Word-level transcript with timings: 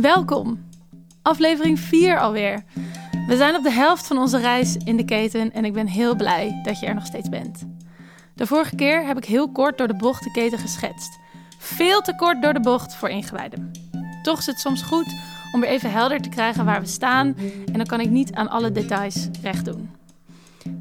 Welkom. 0.00 0.64
Aflevering 1.22 1.80
4 1.80 2.20
alweer. 2.20 2.64
We 3.26 3.36
zijn 3.36 3.54
op 3.54 3.62
de 3.62 3.70
helft 3.70 4.06
van 4.06 4.18
onze 4.18 4.38
reis 4.38 4.76
in 4.76 4.96
de 4.96 5.04
keten 5.04 5.52
en 5.52 5.64
ik 5.64 5.72
ben 5.72 5.86
heel 5.86 6.16
blij 6.16 6.60
dat 6.62 6.80
je 6.80 6.86
er 6.86 6.94
nog 6.94 7.06
steeds 7.06 7.28
bent. 7.28 7.66
De 8.34 8.46
vorige 8.46 8.76
keer 8.76 9.06
heb 9.06 9.16
ik 9.16 9.24
heel 9.24 9.52
kort 9.52 9.78
door 9.78 9.86
de 9.86 9.96
bocht 9.96 10.24
de 10.24 10.30
keten 10.30 10.58
geschetst. 10.58 11.18
Veel 11.58 12.00
te 12.00 12.14
kort 12.16 12.42
door 12.42 12.52
de 12.52 12.60
bocht 12.60 12.94
voor 12.94 13.08
ingewijden. 13.08 13.70
Toch 14.22 14.38
is 14.38 14.46
het 14.46 14.60
soms 14.60 14.82
goed 14.82 15.14
om 15.52 15.60
weer 15.60 15.70
even 15.70 15.90
helder 15.90 16.20
te 16.20 16.28
krijgen 16.28 16.64
waar 16.64 16.80
we 16.80 16.86
staan 16.86 17.36
en 17.66 17.76
dan 17.76 17.86
kan 17.86 18.00
ik 18.00 18.10
niet 18.10 18.32
aan 18.32 18.48
alle 18.48 18.72
details 18.72 19.28
recht 19.42 19.64
doen. 19.64 19.90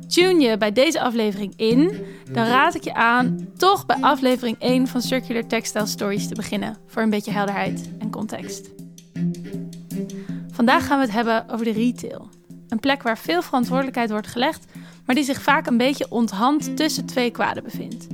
Tune 0.08 0.42
je 0.42 0.58
bij 0.58 0.72
deze 0.72 1.02
aflevering 1.02 1.54
in, 1.56 2.06
dan 2.32 2.46
raad 2.46 2.76
ik 2.76 2.84
je 2.84 2.94
aan 2.94 3.48
toch 3.58 3.86
bij 3.86 3.98
aflevering 4.02 4.56
1 4.60 4.88
van 4.88 5.02
Circular 5.02 5.48
Textile 5.48 5.86
Stories 5.86 6.28
te 6.28 6.36
beginnen 6.36 6.78
voor 6.88 7.02
een 7.02 7.10
beetje 7.10 7.32
helderheid 7.32 7.90
en 8.00 8.10
context. 8.10 8.76
Vandaag 10.56 10.86
gaan 10.86 10.98
we 10.98 11.06
het 11.06 11.14
hebben 11.14 11.50
over 11.50 11.66
de 11.66 11.72
retail. 11.72 12.30
Een 12.68 12.80
plek 12.80 13.04
waar 13.04 13.18
veel 13.18 13.42
verantwoordelijkheid 13.42 14.10
wordt 14.10 14.28
gelegd, 14.28 14.66
maar 15.06 15.16
die 15.16 15.24
zich 15.24 15.42
vaak 15.42 15.68
een 15.68 15.78
beetje 15.78 16.06
onthand 16.10 16.78
tussen 16.78 17.06
twee 17.06 17.32
kwaden 17.32 17.64
bevindt. 17.64 18.08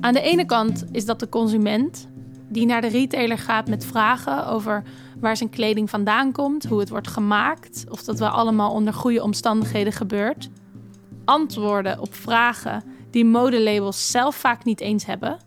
Aan 0.00 0.14
de 0.14 0.20
ene 0.20 0.46
kant 0.46 0.84
is 0.92 1.04
dat 1.04 1.20
de 1.20 1.28
consument, 1.28 2.08
die 2.48 2.66
naar 2.66 2.80
de 2.80 2.86
retailer 2.86 3.38
gaat 3.38 3.68
met 3.68 3.86
vragen 3.86 4.46
over 4.46 4.82
waar 5.20 5.36
zijn 5.36 5.50
kleding 5.50 5.90
vandaan 5.90 6.32
komt, 6.32 6.64
hoe 6.64 6.80
het 6.80 6.88
wordt 6.88 7.08
gemaakt, 7.08 7.84
of 7.88 8.02
dat 8.02 8.18
wel 8.18 8.28
allemaal 8.28 8.72
onder 8.72 8.94
goede 8.94 9.22
omstandigheden 9.22 9.92
gebeurt. 9.92 10.48
Antwoorden 11.24 12.00
op 12.00 12.14
vragen 12.14 12.82
die 13.10 13.24
modelabels 13.24 14.10
zelf 14.10 14.36
vaak 14.36 14.64
niet 14.64 14.80
eens 14.80 15.06
hebben. 15.06 15.38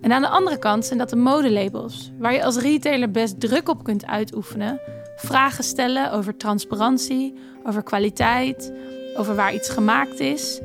En 0.00 0.12
aan 0.12 0.22
de 0.22 0.28
andere 0.28 0.58
kant 0.58 0.84
zijn 0.84 0.98
dat 0.98 1.10
de 1.10 1.16
modelabels, 1.16 2.12
waar 2.18 2.32
je 2.32 2.44
als 2.44 2.56
retailer 2.56 3.10
best 3.10 3.40
druk 3.40 3.68
op 3.68 3.84
kunt 3.84 4.06
uitoefenen, 4.06 4.80
vragen 5.22 5.64
stellen 5.64 6.12
over 6.12 6.36
transparantie, 6.36 7.34
over 7.64 7.82
kwaliteit, 7.82 8.72
over 9.16 9.34
waar 9.34 9.54
iets 9.54 9.68
gemaakt 9.68 10.20
is, 10.20 10.60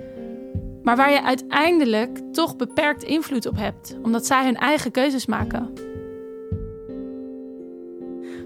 maar 0.83 0.95
waar 0.95 1.11
je 1.11 1.23
uiteindelijk 1.23 2.19
toch 2.31 2.55
beperkt 2.55 3.03
invloed 3.03 3.45
op 3.45 3.57
hebt, 3.57 3.95
omdat 4.01 4.25
zij 4.25 4.45
hun 4.45 4.57
eigen 4.57 4.91
keuzes 4.91 5.25
maken. 5.25 5.73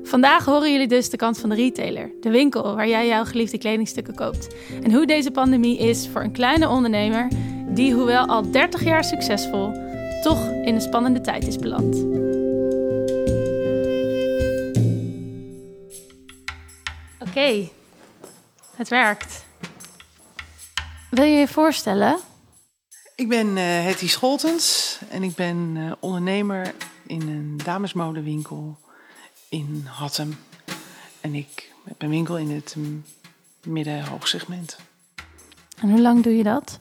Vandaag 0.03 0.45
horen 0.45 0.71
jullie 0.71 0.87
dus 0.87 1.09
de 1.09 1.17
kant 1.17 1.39
van 1.39 1.49
de 1.49 1.55
retailer, 1.55 2.11
de 2.19 2.29
winkel 2.29 2.75
waar 2.75 2.87
jij 2.87 3.07
jouw 3.07 3.25
geliefde 3.25 3.57
kledingstukken 3.57 4.15
koopt. 4.15 4.55
En 4.83 4.93
hoe 4.93 5.05
deze 5.05 5.31
pandemie 5.31 5.77
is 5.77 6.07
voor 6.07 6.23
een 6.23 6.31
kleine 6.31 6.69
ondernemer 6.69 7.27
die, 7.67 7.93
hoewel 7.93 8.25
al 8.25 8.51
30 8.51 8.83
jaar 8.83 9.03
succesvol, 9.03 9.71
toch 10.21 10.47
in 10.47 10.75
een 10.75 10.81
spannende 10.81 11.21
tijd 11.21 11.47
is 11.47 11.57
beland. 11.57 12.20
Oké, 17.31 17.69
het 18.75 18.89
werkt. 18.89 19.45
Wil 21.09 21.23
je 21.23 21.38
je 21.38 21.47
voorstellen? 21.47 22.19
Ik 23.15 23.27
ben 23.29 23.47
uh, 23.47 23.63
Hetty 23.63 24.07
Scholtens 24.07 24.99
en 25.09 25.23
ik 25.23 25.35
ben 25.35 25.75
uh, 25.75 25.91
ondernemer 25.99 26.73
in 27.07 27.21
een 27.21 27.59
damesmodenwinkel 27.63 28.77
in 29.49 29.85
Hattem. 29.88 30.39
En 31.21 31.35
ik 31.35 31.73
heb 31.83 32.01
een 32.01 32.09
winkel 32.09 32.38
in 32.38 32.51
het 32.51 32.73
um, 32.77 33.05
midden-hoogsegment. 33.63 34.77
En 35.81 35.89
hoe 35.89 36.01
lang 36.01 36.23
doe 36.23 36.38
je 36.38 36.43
dat? 36.43 36.79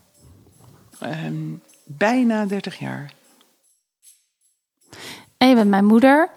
Um, 1.03 1.63
bijna 1.85 2.47
30 2.47 2.79
jaar. 2.79 3.13
En 5.37 5.49
je 5.49 5.55
bent 5.55 5.71
mijn 5.71 5.87
moeder. 5.87 6.31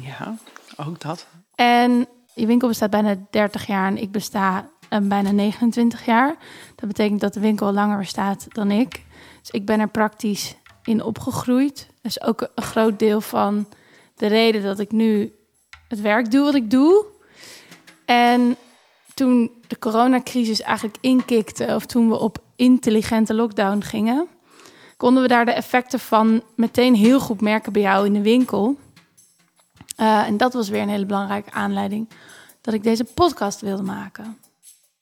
Ja, 0.00 0.36
ook 0.76 1.00
dat. 1.00 1.26
En 1.54 2.08
je 2.34 2.46
winkel 2.46 2.68
bestaat 2.68 2.90
bijna 2.90 3.16
30 3.30 3.66
jaar 3.66 3.86
en 3.86 3.98
ik 3.98 4.10
besta 4.10 4.68
uh, 4.90 4.98
bijna 5.02 5.30
29 5.30 6.04
jaar. 6.04 6.36
Dat 6.74 6.88
betekent 6.88 7.20
dat 7.20 7.34
de 7.34 7.40
winkel 7.40 7.72
langer 7.72 7.98
bestaat 7.98 8.46
dan 8.48 8.70
ik. 8.70 9.02
Dus 9.40 9.50
ik 9.50 9.66
ben 9.66 9.80
er 9.80 9.88
praktisch 9.88 10.56
in 10.84 11.02
opgegroeid. 11.02 11.86
Dat 12.02 12.10
is 12.10 12.22
ook 12.22 12.50
een 12.54 12.62
groot 12.62 12.98
deel 12.98 13.20
van 13.20 13.66
de 14.14 14.26
reden 14.26 14.62
dat 14.62 14.78
ik 14.78 14.92
nu 14.92 15.32
het 15.88 16.00
werk 16.00 16.30
doe 16.30 16.44
wat 16.44 16.54
ik 16.54 16.70
doe. 16.70 17.04
En 18.04 18.56
toen 19.14 19.50
de 19.66 19.78
coronacrisis 19.78 20.60
eigenlijk 20.60 20.96
inkikte, 21.00 21.74
of 21.74 21.86
toen 21.86 22.08
we 22.08 22.18
op 22.18 22.38
intelligente 22.56 23.34
lockdown 23.34 23.80
gingen, 23.80 24.28
konden 24.96 25.22
we 25.22 25.28
daar 25.28 25.44
de 25.44 25.52
effecten 25.52 26.00
van 26.00 26.42
meteen 26.56 26.94
heel 26.94 27.20
goed 27.20 27.40
merken 27.40 27.72
bij 27.72 27.82
jou 27.82 28.06
in 28.06 28.12
de 28.12 28.22
winkel. 28.22 28.76
Uh, 30.00 30.26
en 30.26 30.36
dat 30.36 30.52
was 30.52 30.68
weer 30.68 30.82
een 30.82 30.88
hele 30.88 31.06
belangrijke 31.06 31.50
aanleiding 31.50 32.08
dat 32.60 32.74
ik 32.74 32.82
deze 32.82 33.04
podcast 33.04 33.60
wilde 33.60 33.82
maken. 33.82 34.38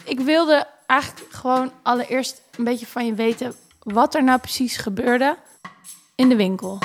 Ik 0.04 0.20
wilde 0.20 0.66
eigenlijk 0.86 1.32
gewoon 1.32 1.72
allereerst 1.82 2.41
een 2.56 2.64
beetje 2.64 2.86
van 2.86 3.06
je 3.06 3.14
weten 3.14 3.54
wat 3.82 4.14
er 4.14 4.25
nou 4.25 4.38
precies 4.38 4.76
gebeurde 4.76 5.37
in 6.14 6.28
de 6.28 6.37
winkel. 6.37 6.78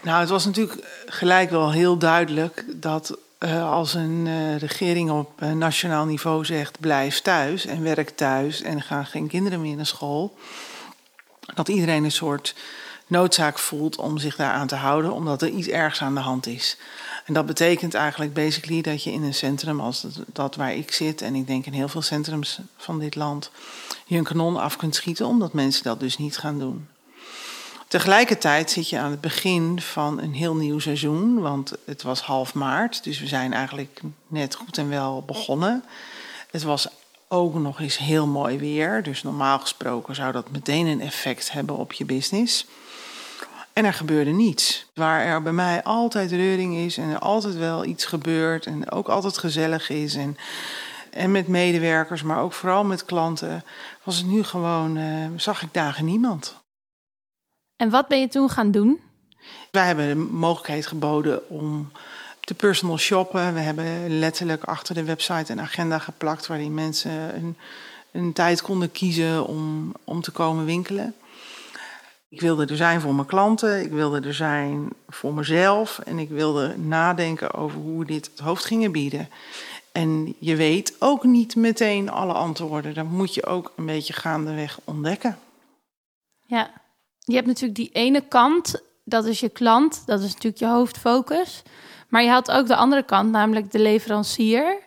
Nou, 0.00 0.20
het 0.20 0.28
was 0.28 0.44
natuurlijk 0.44 1.04
gelijk 1.06 1.50
wel 1.50 1.70
heel 1.70 1.98
duidelijk 1.98 2.64
dat 2.68 3.18
uh, 3.38 3.72
als 3.72 3.94
een 3.94 4.26
uh, 4.26 4.56
regering 4.56 5.10
op 5.10 5.40
nationaal 5.40 6.04
niveau 6.04 6.44
zegt: 6.44 6.80
blijf 6.80 7.20
thuis 7.20 7.66
en 7.66 7.82
werk 7.82 8.10
thuis 8.10 8.62
en 8.62 8.82
gaan 8.82 9.06
geen 9.06 9.28
kinderen 9.28 9.60
meer 9.60 9.76
naar 9.76 9.86
school, 9.86 10.36
dat 11.54 11.68
iedereen 11.68 12.04
een 12.04 12.12
soort 12.12 12.54
noodzaak 13.12 13.58
voelt 13.58 13.96
om 13.96 14.18
zich 14.18 14.36
daaraan 14.36 14.66
te 14.66 14.74
houden, 14.74 15.12
omdat 15.12 15.42
er 15.42 15.48
iets 15.48 15.68
ergs 15.68 16.02
aan 16.02 16.14
de 16.14 16.20
hand 16.20 16.46
is. 16.46 16.76
En 17.24 17.34
dat 17.34 17.46
betekent 17.46 17.94
eigenlijk 17.94 18.34
basically 18.34 18.82
dat 18.82 19.02
je 19.02 19.12
in 19.12 19.22
een 19.22 19.34
centrum 19.34 19.80
als 19.80 20.06
dat 20.26 20.56
waar 20.56 20.74
ik 20.74 20.92
zit, 20.92 21.22
en 21.22 21.34
ik 21.34 21.46
denk 21.46 21.66
in 21.66 21.72
heel 21.72 21.88
veel 21.88 22.02
centrums 22.02 22.58
van 22.76 22.98
dit 22.98 23.14
land, 23.14 23.50
je 24.06 24.16
een 24.16 24.24
kanon 24.24 24.56
af 24.56 24.76
kunt 24.76 24.94
schieten, 24.94 25.26
omdat 25.26 25.52
mensen 25.52 25.84
dat 25.84 26.00
dus 26.00 26.18
niet 26.18 26.38
gaan 26.38 26.58
doen. 26.58 26.88
Tegelijkertijd 27.88 28.70
zit 28.70 28.88
je 28.88 28.98
aan 28.98 29.10
het 29.10 29.20
begin 29.20 29.80
van 29.80 30.20
een 30.20 30.34
heel 30.34 30.54
nieuw 30.54 30.78
seizoen, 30.78 31.40
want 31.40 31.72
het 31.84 32.02
was 32.02 32.20
half 32.20 32.54
maart, 32.54 33.04
dus 33.04 33.20
we 33.20 33.26
zijn 33.26 33.52
eigenlijk 33.52 34.00
net 34.26 34.54
goed 34.54 34.78
en 34.78 34.88
wel 34.88 35.22
begonnen. 35.26 35.84
Het 36.50 36.62
was 36.62 36.88
ook 37.28 37.54
nog 37.54 37.80
eens 37.80 37.98
heel 37.98 38.26
mooi 38.26 38.58
weer, 38.58 39.02
dus 39.02 39.22
normaal 39.22 39.58
gesproken 39.58 40.14
zou 40.14 40.32
dat 40.32 40.50
meteen 40.50 40.86
een 40.86 41.00
effect 41.00 41.52
hebben 41.52 41.76
op 41.76 41.92
je 41.92 42.04
business. 42.04 42.66
En 43.72 43.84
er 43.84 43.92
gebeurde 43.92 44.30
niets. 44.30 44.86
Waar 44.94 45.20
er 45.20 45.42
bij 45.42 45.52
mij 45.52 45.82
altijd 45.82 46.30
reuring 46.30 46.76
is 46.76 46.96
en 46.96 47.08
er 47.08 47.18
altijd 47.18 47.56
wel 47.56 47.84
iets 47.84 48.04
gebeurt 48.04 48.66
en 48.66 48.90
ook 48.90 49.08
altijd 49.08 49.38
gezellig 49.38 49.90
is. 49.90 50.14
En, 50.14 50.36
en 51.10 51.30
met 51.30 51.48
medewerkers, 51.48 52.22
maar 52.22 52.40
ook 52.40 52.52
vooral 52.52 52.84
met 52.84 53.04
klanten, 53.04 53.64
was 54.02 54.16
het 54.16 54.26
nu 54.26 54.42
gewoon, 54.42 54.96
uh, 54.96 55.26
zag 55.36 55.62
ik 55.62 55.68
dagen 55.72 56.04
niemand. 56.04 56.60
En 57.76 57.90
wat 57.90 58.08
ben 58.08 58.20
je 58.20 58.28
toen 58.28 58.48
gaan 58.48 58.70
doen? 58.70 59.00
Wij 59.70 59.86
hebben 59.86 60.08
de 60.08 60.14
mogelijkheid 60.14 60.86
geboden 60.86 61.48
om 61.48 61.92
te 62.40 62.54
personal 62.54 62.98
shoppen. 62.98 63.54
We 63.54 63.60
hebben 63.60 64.18
letterlijk 64.18 64.64
achter 64.64 64.94
de 64.94 65.04
website 65.04 65.52
een 65.52 65.60
agenda 65.60 65.98
geplakt 65.98 66.46
waarin 66.46 66.74
mensen 66.74 67.36
een, 67.36 67.56
een 68.10 68.32
tijd 68.32 68.62
konden 68.62 68.92
kiezen 68.92 69.46
om, 69.46 69.92
om 70.04 70.20
te 70.20 70.30
komen 70.30 70.64
winkelen. 70.64 71.14
Ik 72.32 72.40
wilde 72.40 72.66
er 72.66 72.76
zijn 72.76 73.00
voor 73.00 73.14
mijn 73.14 73.26
klanten, 73.26 73.80
ik 73.80 73.90
wilde 73.90 74.20
er 74.20 74.34
zijn 74.34 74.88
voor 75.08 75.34
mezelf 75.34 75.98
en 75.98 76.18
ik 76.18 76.28
wilde 76.28 76.76
nadenken 76.76 77.54
over 77.54 77.80
hoe 77.80 77.98
we 77.98 78.04
dit 78.04 78.30
het 78.30 78.38
hoofd 78.38 78.64
gingen 78.64 78.92
bieden. 78.92 79.28
En 79.92 80.34
je 80.38 80.56
weet 80.56 80.96
ook 80.98 81.24
niet 81.24 81.56
meteen 81.56 82.10
alle 82.10 82.32
antwoorden. 82.32 82.94
Dat 82.94 83.04
moet 83.04 83.34
je 83.34 83.46
ook 83.46 83.72
een 83.76 83.86
beetje 83.86 84.12
gaandeweg 84.12 84.80
ontdekken. 84.84 85.38
Ja, 86.46 86.70
je 87.18 87.34
hebt 87.34 87.46
natuurlijk 87.46 87.74
die 87.74 87.90
ene 87.92 88.20
kant, 88.28 88.82
dat 89.04 89.24
is 89.24 89.40
je 89.40 89.48
klant, 89.48 90.02
dat 90.06 90.20
is 90.20 90.32
natuurlijk 90.32 90.58
je 90.58 90.68
hoofdfocus. 90.68 91.62
Maar 92.08 92.22
je 92.22 92.30
had 92.30 92.50
ook 92.50 92.66
de 92.66 92.76
andere 92.76 93.02
kant, 93.02 93.30
namelijk 93.30 93.70
de 93.70 93.80
leverancier. 93.80 94.78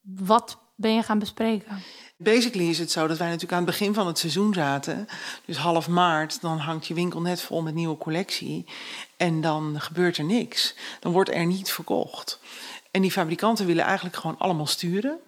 Wat 0.00 0.58
ben 0.74 0.94
je 0.94 1.02
gaan 1.02 1.18
bespreken? 1.18 1.82
Basically 2.20 2.68
is 2.68 2.78
het 2.78 2.90
zo 2.90 3.06
dat 3.06 3.18
wij 3.18 3.26
natuurlijk 3.26 3.52
aan 3.52 3.66
het 3.66 3.70
begin 3.70 3.94
van 3.94 4.06
het 4.06 4.18
seizoen 4.18 4.54
zaten. 4.54 5.08
Dus 5.44 5.56
half 5.56 5.88
maart, 5.88 6.40
dan 6.40 6.58
hangt 6.58 6.86
je 6.86 6.94
winkel 6.94 7.20
net 7.20 7.42
vol 7.42 7.62
met 7.62 7.74
nieuwe 7.74 7.96
collectie. 7.96 8.64
En 9.16 9.40
dan 9.40 9.80
gebeurt 9.80 10.16
er 10.16 10.24
niks. 10.24 10.74
Dan 11.00 11.12
wordt 11.12 11.30
er 11.30 11.46
niet 11.46 11.70
verkocht. 11.70 12.40
En 12.90 13.02
die 13.02 13.10
fabrikanten 13.10 13.66
willen 13.66 13.84
eigenlijk 13.84 14.16
gewoon 14.16 14.38
allemaal 14.38 14.66
sturen. 14.66 15.18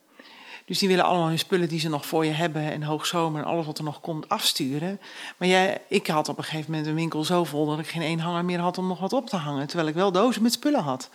Dus 0.64 0.78
die 0.78 0.88
willen 0.88 1.04
allemaal 1.04 1.28
hun 1.28 1.38
spullen 1.38 1.68
die 1.68 1.80
ze 1.80 1.88
nog 1.88 2.06
voor 2.06 2.24
je 2.24 2.32
hebben 2.32 2.72
en 2.72 2.82
hoogzomer 2.82 3.40
en 3.40 3.46
alles 3.46 3.66
wat 3.66 3.78
er 3.78 3.84
nog 3.84 4.00
komt 4.00 4.28
afsturen. 4.28 5.00
Maar 5.36 5.48
jij, 5.48 5.82
ik 5.88 6.06
had 6.06 6.28
op 6.28 6.38
een 6.38 6.44
gegeven 6.44 6.70
moment 6.70 6.88
een 6.88 6.94
winkel 6.94 7.24
zo 7.24 7.44
vol 7.44 7.66
dat 7.66 7.78
ik 7.78 7.86
geen 7.86 8.02
één 8.02 8.18
hanger 8.18 8.44
meer 8.44 8.60
had 8.60 8.78
om 8.78 8.86
nog 8.86 9.00
wat 9.00 9.12
op 9.12 9.28
te 9.28 9.36
hangen. 9.36 9.66
Terwijl 9.66 9.88
ik 9.88 9.94
wel 9.94 10.12
dozen 10.12 10.42
met 10.42 10.52
spullen 10.52 10.82
had. 10.82 11.10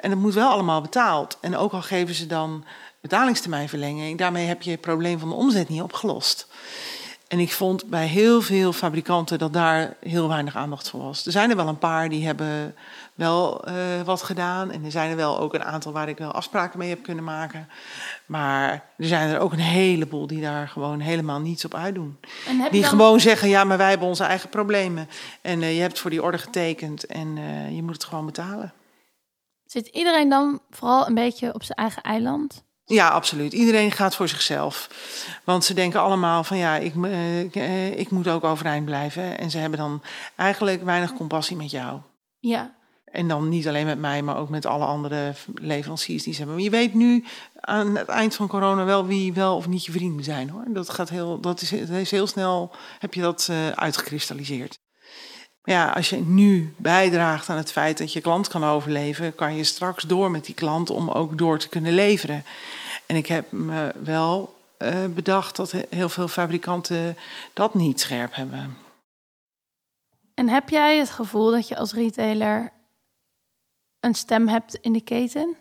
En 0.00 0.10
dat 0.10 0.18
moet 0.18 0.34
wel 0.34 0.50
allemaal 0.50 0.80
betaald. 0.80 1.38
En 1.40 1.56
ook 1.56 1.72
al 1.72 1.82
geven 1.82 2.14
ze 2.14 2.26
dan 2.26 2.64
betalingstermijnverlenging, 3.08 4.18
daarmee 4.18 4.46
heb 4.46 4.62
je 4.62 4.70
het 4.70 4.80
probleem 4.80 5.18
van 5.18 5.28
de 5.28 5.34
omzet 5.34 5.68
niet 5.68 5.82
opgelost. 5.82 6.48
En 7.28 7.38
ik 7.38 7.52
vond 7.52 7.86
bij 7.86 8.06
heel 8.06 8.42
veel 8.42 8.72
fabrikanten 8.72 9.38
dat 9.38 9.52
daar 9.52 9.96
heel 10.00 10.28
weinig 10.28 10.56
aandacht 10.56 10.90
voor 10.90 11.02
was. 11.02 11.26
Er 11.26 11.32
zijn 11.32 11.50
er 11.50 11.56
wel 11.56 11.68
een 11.68 11.78
paar 11.78 12.08
die 12.08 12.26
hebben 12.26 12.74
wel 13.14 13.68
uh, 13.68 13.74
wat 14.04 14.22
gedaan. 14.22 14.70
En 14.70 14.84
er 14.84 14.90
zijn 14.90 15.10
er 15.10 15.16
wel 15.16 15.38
ook 15.38 15.54
een 15.54 15.64
aantal 15.64 15.92
waar 15.92 16.08
ik 16.08 16.18
wel 16.18 16.32
afspraken 16.32 16.78
mee 16.78 16.88
heb 16.88 17.02
kunnen 17.02 17.24
maken. 17.24 17.68
Maar 18.26 18.70
er 18.96 19.06
zijn 19.06 19.28
er 19.28 19.38
ook 19.38 19.52
een 19.52 19.58
heleboel 19.58 20.26
die 20.26 20.40
daar 20.40 20.68
gewoon 20.68 21.00
helemaal 21.00 21.40
niets 21.40 21.64
op 21.64 21.74
uitdoen. 21.74 22.18
Die 22.70 22.80
dan... 22.80 22.90
gewoon 22.90 23.20
zeggen, 23.20 23.48
ja, 23.48 23.64
maar 23.64 23.78
wij 23.78 23.90
hebben 23.90 24.08
onze 24.08 24.24
eigen 24.24 24.48
problemen. 24.48 25.08
En 25.40 25.62
uh, 25.62 25.74
je 25.74 25.80
hebt 25.80 25.98
voor 25.98 26.10
die 26.10 26.22
orde 26.22 26.38
getekend 26.38 27.06
en 27.06 27.36
uh, 27.36 27.74
je 27.76 27.82
moet 27.82 27.94
het 27.94 28.04
gewoon 28.04 28.26
betalen. 28.26 28.72
Zit 29.66 29.86
iedereen 29.86 30.28
dan 30.28 30.60
vooral 30.70 31.06
een 31.06 31.14
beetje 31.14 31.54
op 31.54 31.62
zijn 31.62 31.78
eigen 31.78 32.02
eiland? 32.02 32.64
Ja, 32.88 33.08
absoluut. 33.08 33.52
Iedereen 33.52 33.92
gaat 33.92 34.14
voor 34.14 34.28
zichzelf. 34.28 34.88
Want 35.44 35.64
ze 35.64 35.74
denken 35.74 36.00
allemaal 36.00 36.44
van 36.44 36.56
ja, 36.56 36.76
ik, 36.76 36.94
uh, 36.94 37.98
ik 37.98 38.10
moet 38.10 38.28
ook 38.28 38.44
overeind 38.44 38.84
blijven. 38.84 39.38
En 39.38 39.50
ze 39.50 39.58
hebben 39.58 39.78
dan 39.78 40.02
eigenlijk 40.36 40.84
weinig 40.84 41.12
compassie 41.12 41.56
met 41.56 41.70
jou. 41.70 42.00
Ja. 42.38 42.74
En 43.04 43.28
dan 43.28 43.48
niet 43.48 43.68
alleen 43.68 43.86
met 43.86 43.98
mij, 43.98 44.22
maar 44.22 44.36
ook 44.36 44.48
met 44.48 44.66
alle 44.66 44.84
andere 44.84 45.34
leveranciers 45.54 46.22
die 46.22 46.32
ze 46.32 46.38
hebben. 46.38 46.56
Maar 46.56 46.64
je 46.64 46.70
weet 46.70 46.94
nu 46.94 47.24
aan 47.60 47.96
het 47.96 48.08
eind 48.08 48.34
van 48.34 48.48
corona 48.48 48.84
wel 48.84 49.06
wie 49.06 49.32
wel 49.32 49.56
of 49.56 49.66
niet 49.66 49.84
je 49.84 49.92
vrienden 49.92 50.24
zijn 50.24 50.50
hoor. 50.50 50.64
Dat 50.68 50.90
gaat 50.90 51.08
heel, 51.08 51.40
dat 51.40 51.60
is, 51.60 51.70
dat 51.70 51.88
is 51.88 52.10
heel 52.10 52.26
snel, 52.26 52.74
heb 52.98 53.14
je 53.14 53.20
dat 53.20 53.48
uh, 53.50 53.68
uitgekristalliseerd. 53.68 54.78
Ja, 55.66 55.90
als 55.90 56.10
je 56.10 56.16
nu 56.16 56.74
bijdraagt 56.76 57.48
aan 57.48 57.56
het 57.56 57.72
feit 57.72 57.98
dat 57.98 58.12
je 58.12 58.20
klant 58.20 58.48
kan 58.48 58.64
overleven, 58.64 59.34
kan 59.34 59.56
je 59.56 59.64
straks 59.64 60.02
door 60.02 60.30
met 60.30 60.44
die 60.44 60.54
klant 60.54 60.90
om 60.90 61.08
ook 61.08 61.38
door 61.38 61.58
te 61.58 61.68
kunnen 61.68 61.92
leveren. 61.92 62.44
En 63.06 63.16
ik 63.16 63.26
heb 63.26 63.52
me 63.52 63.94
wel 64.02 64.56
uh, 64.78 65.04
bedacht 65.06 65.56
dat 65.56 65.72
heel 65.90 66.08
veel 66.08 66.28
fabrikanten 66.28 67.16
dat 67.52 67.74
niet 67.74 68.00
scherp 68.00 68.34
hebben. 68.34 68.76
En 70.34 70.48
heb 70.48 70.68
jij 70.68 70.98
het 70.98 71.10
gevoel 71.10 71.50
dat 71.50 71.68
je 71.68 71.76
als 71.76 71.92
retailer 71.92 72.72
een 74.00 74.14
stem 74.14 74.48
hebt 74.48 74.74
in 74.74 74.92
de 74.92 75.00
keten? 75.00 75.56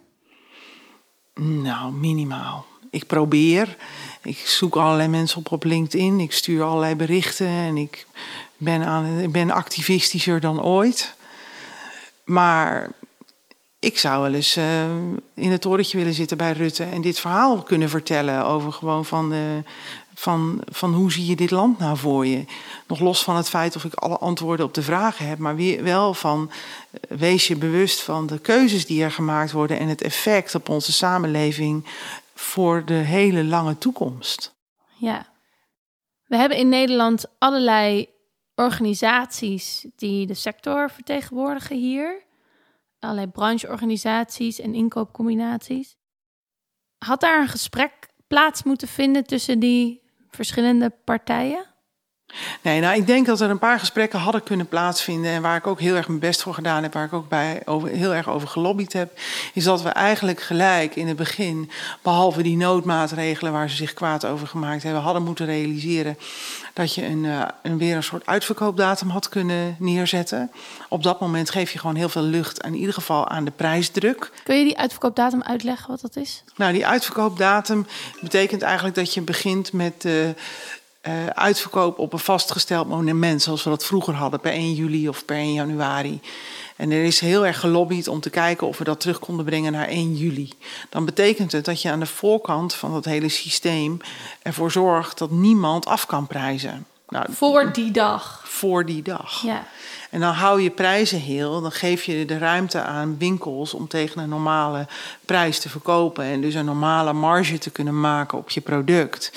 Nou, 1.40 1.94
minimaal. 1.94 2.66
Ik 2.90 3.08
probeer. 3.08 3.78
Ik 4.22 4.38
zoek 4.38 4.75
allerlei 4.75 5.08
mensen 5.08 5.38
op 5.38 5.51
op 5.51 5.63
LinkedIn. 5.63 6.19
Ik 6.19 6.31
stuur 6.31 6.63
allerlei 6.63 6.96
berichten 6.96 7.48
en 7.48 7.78
ik 7.78 8.08
ben, 8.57 8.84
aan, 8.84 9.19
ik 9.19 9.31
ben 9.31 9.52
activistischer 9.52 10.40
dan 10.40 10.63
ooit. 10.63 11.16
Maar 12.24 12.92
ik 13.80 13.98
zou 13.98 14.22
wel 14.22 14.34
eens 14.34 14.57
uh, 14.57 14.84
in 15.34 15.52
het 15.52 15.62
torentje 15.62 15.98
willen 15.98 16.13
zitten 16.13 16.38
bij 16.38 16.52
Rutte 16.52 16.84
en 16.84 17.02
dit 17.02 17.19
verhaal 17.19 17.62
kunnen 17.62 17.90
vertellen 17.90 18.46
over 18.46 18.72
gewoon 18.72 19.06
van, 19.06 19.30
de, 19.30 19.63
van, 20.13 20.62
van 20.72 20.94
hoe 20.94 21.12
zie 21.12 21.25
je 21.25 21.36
dit 21.36 21.52
land 21.52 21.80
nou 21.80 21.98
voor 21.98 22.25
je. 22.25 22.46
Nog 22.88 23.00
los 23.00 23.24
van 23.24 23.36
het 23.36 23.50
feit 23.50 23.75
of 23.75 23.84
ik 23.84 23.94
alle 23.94 24.18
antwoorden 24.18 24.66
op 24.66 24.74
de 24.74 24.81
vragen 24.81 25.28
heb, 25.28 25.38
maar 25.38 25.56
wel 25.84 26.13
van 26.13 26.51
uh, 26.51 27.18
wees 27.18 27.48
je 27.48 27.56
bewust 27.56 28.01
van 28.01 28.28
de 28.28 28.40
keuzes 28.40 28.86
die 28.86 29.04
er 29.04 29.12
gemaakt 29.12 29.51
worden 29.51 29.80
en 29.80 29.88
het 29.88 30.01
effect 30.01 30.56
op 30.56 30.69
onze 30.69 30.94
samenleving 30.94 31.86
voor 32.36 32.86
de 32.86 32.94
hele 32.94 33.44
lange 33.44 33.78
toekomst. 33.78 34.54
Ja. 34.98 35.25
We 36.25 36.38
hebben 36.38 36.58
in 36.58 36.69
Nederland 36.69 37.25
allerlei 37.38 38.08
organisaties 38.56 39.86
die 39.96 40.25
de 40.25 40.34
sector 40.34 40.90
vertegenwoordigen 40.90 41.78
hier. 41.78 42.24
Allerlei 43.00 43.28
brancheorganisaties 43.28 44.60
en 44.60 44.74
inkoopcombinaties. 44.74 45.98
Had 46.98 47.22
daar 47.22 47.42
een 47.42 47.48
gesprek 47.48 48.07
plaats 48.28 48.63
moeten 48.63 48.88
vinden 48.88 49.24
tussen 49.24 49.60
die 49.60 50.02
verschillende 50.30 50.90
partijen? 50.90 51.75
Nee, 52.62 52.80
nou, 52.80 52.95
ik 52.95 53.07
denk 53.07 53.25
dat 53.25 53.42
er 53.42 53.50
een 53.50 53.60
paar 53.60 53.80
gesprekken 53.80 54.19
hadden 54.19 54.44
kunnen 54.44 54.68
plaatsvinden. 54.68 55.31
En 55.31 55.42
waar 55.42 55.56
ik 55.56 55.68
ook 55.68 55.80
heel 55.80 55.95
erg 55.95 56.07
mijn 56.07 56.19
best 56.19 56.42
voor 56.42 56.54
gedaan 56.54 56.83
heb, 56.83 56.94
waar 56.94 57.06
ik 57.06 57.13
ook 57.13 57.30
bij 57.30 57.62
over, 57.66 57.89
heel 57.89 58.13
erg 58.13 58.30
over 58.30 58.48
gelobbyd 58.48 58.94
heb. 58.94 59.19
Is 59.54 59.63
dat 59.63 59.81
we 59.81 59.89
eigenlijk 59.89 60.42
gelijk 60.42 60.95
in 60.95 61.07
het 61.07 61.18
begin, 61.18 61.72
behalve 62.01 62.42
die 62.42 62.57
noodmaatregelen 62.57 63.51
waar 63.51 63.69
ze 63.69 63.75
zich 63.75 63.94
kwaad 63.94 64.25
over 64.25 64.48
gemaakt 64.48 64.83
hebben, 64.83 65.01
hadden 65.01 65.24
moeten 65.24 65.45
realiseren 65.45 66.18
dat 66.74 66.94
je 66.94 67.06
een, 67.06 67.24
uh, 67.24 67.42
een 67.62 67.77
weer 67.77 67.95
een 67.95 68.04
soort 68.04 68.25
uitverkoopdatum 68.25 69.10
had 69.10 69.30
kunnen 69.30 69.75
neerzetten. 69.80 70.51
Op 70.89 71.04
dat 71.04 71.19
moment 71.19 71.50
geef 71.50 71.72
je 71.72 71.80
gewoon 71.80 71.95
heel 71.95 72.10
veel 72.10 72.22
lucht, 72.22 72.63
in 72.66 72.75
ieder 72.75 72.94
geval 72.94 73.27
aan 73.27 73.45
de 73.45 73.51
prijsdruk. 73.51 74.31
Kun 74.44 74.57
je 74.57 74.63
die 74.63 74.77
uitverkoopdatum 74.77 75.42
uitleggen 75.42 75.89
wat 75.89 76.01
dat 76.01 76.16
is? 76.16 76.44
Nou, 76.56 76.74
die 76.74 76.88
uitverkoopdatum 76.88 77.88
betekent 78.22 78.62
eigenlijk 78.62 78.95
dat 78.95 79.13
je 79.13 79.22
begint 79.22 79.74
met. 79.74 80.06
Uh, 80.06 80.30
uh, 81.07 81.25
uitverkoop 81.25 82.00
op 82.00 82.13
een 82.13 82.19
vastgesteld 82.19 82.88
monument, 82.88 83.42
zoals 83.42 83.63
we 83.63 83.69
dat 83.69 83.86
vroeger 83.86 84.13
hadden, 84.13 84.40
per 84.40 84.52
1 84.52 84.74
juli 84.74 85.10
of 85.10 85.25
per 85.25 85.36
1 85.36 85.54
januari. 85.54 86.22
En 86.75 86.92
er 86.92 87.04
is 87.04 87.19
heel 87.19 87.46
erg 87.46 87.60
gelobbyd 87.60 88.07
om 88.07 88.19
te 88.19 88.30
kijken 88.30 88.68
of 88.68 88.78
we 88.78 88.84
dat 88.84 89.00
terug 89.00 89.19
konden 89.19 89.46
brengen 89.46 89.72
naar 89.72 89.88
1 89.88 90.16
juli. 90.16 90.50
Dan 90.90 91.06
betekent 91.06 91.52
het 91.52 91.66
dat 91.66 91.81
je 91.81 91.92
aan 91.92 92.00
de 92.00 92.06
voorkant 92.06 92.74
van 92.74 92.92
dat 92.92 93.06
hele 93.06 93.30
systeem 93.30 93.98
ervoor 94.42 94.72
zorgt 94.72 95.18
dat 95.18 95.31
niemand 95.31 95.86
af 95.86 96.06
kan 96.06 96.28
prijzen. 96.28 96.86
Nou, 97.10 97.25
voor 97.30 97.74
die 97.74 97.92
dag. 97.92 98.44
Voor 98.46 98.86
die 98.86 99.01
dag. 99.01 99.42
Ja. 99.42 99.68
En 100.10 100.19
dan 100.19 100.34
hou 100.34 100.62
je 100.62 100.69
prijzen 100.69 101.19
heel, 101.19 101.62
dan 101.62 101.72
geef 101.72 102.04
je 102.04 102.25
de 102.25 102.38
ruimte 102.38 102.81
aan 102.81 103.18
winkels 103.18 103.74
om 103.74 103.88
tegen 103.88 104.22
een 104.22 104.30
normale 104.30 104.88
prijs 105.25 105.60
te 105.60 105.69
verkopen 105.69 106.25
en 106.25 106.42
dus 106.42 106.54
een 106.54 106.66
normale 106.66 107.13
marge 107.13 107.58
te 107.58 107.69
kunnen 107.69 108.00
maken 108.00 108.38
op 108.38 108.50
je 108.50 108.62
product. 108.62 109.31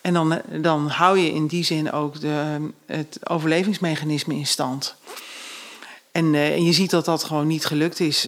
En 0.00 0.12
dan, 0.12 0.40
dan 0.60 0.88
hou 0.88 1.18
je 1.18 1.32
in 1.32 1.46
die 1.46 1.64
zin 1.64 1.92
ook 1.92 2.20
de, 2.20 2.68
het 2.86 3.18
overlevingsmechanisme 3.28 4.34
in 4.34 4.46
stand. 4.46 4.96
En, 6.12 6.34
uh, 6.34 6.52
en 6.52 6.64
je 6.64 6.72
ziet 6.72 6.90
dat 6.90 7.04
dat 7.04 7.24
gewoon 7.24 7.46
niet 7.46 7.64
gelukt 7.64 8.00
is. 8.00 8.26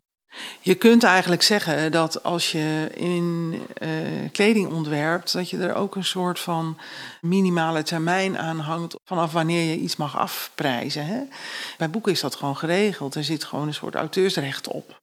Je 0.61 0.75
kunt 0.75 1.03
eigenlijk 1.03 1.43
zeggen 1.43 1.93
dat 1.93 2.23
als 2.23 2.53
je 2.53 2.89
in 2.95 3.55
uh, 3.83 3.89
kleding 4.33 4.73
ontwerpt, 4.73 5.33
dat 5.33 5.51
je 5.51 5.59
er 5.59 5.75
ook 5.75 5.97
een 5.97 6.05
soort 6.05 6.41
van 6.41 6.79
minimale 7.21 7.83
termijn 7.83 8.39
aan 8.39 8.59
hangt 8.59 8.97
vanaf 9.05 9.33
wanneer 9.33 9.71
je 9.71 9.79
iets 9.79 9.97
mag 9.97 10.19
afprijzen. 10.19 11.07
Hè? 11.07 11.21
Bij 11.79 11.91
boeken 11.91 12.13
is 12.13 12.21
dat 12.21 12.35
gewoon 12.35 12.57
geregeld. 12.57 13.15
Er 13.15 13.25
zit 13.25 13.45
gewoon 13.45 13.67
een 13.67 13.75
soort 13.75 13.95
auteursrecht 13.95 14.69
op. 14.69 15.01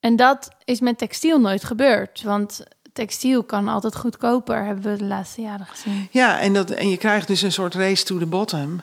En 0.00 0.16
dat 0.16 0.48
is 0.64 0.80
met 0.80 0.98
textiel 0.98 1.40
nooit 1.40 1.64
gebeurd. 1.64 2.22
Want 2.22 2.64
textiel 2.94 3.42
kan 3.42 3.68
altijd 3.68 3.96
goedkoper, 3.96 4.64
hebben 4.64 4.92
we 4.92 4.98
de 4.98 5.04
laatste 5.04 5.40
jaren 5.40 5.66
gezien. 5.66 6.08
Ja, 6.10 6.40
en, 6.40 6.52
dat, 6.52 6.70
en 6.70 6.88
je 6.88 6.96
krijgt 6.96 7.26
dus 7.26 7.42
een 7.42 7.52
soort 7.52 7.74
race 7.74 8.04
to 8.04 8.18
the 8.18 8.26
bottom. 8.26 8.82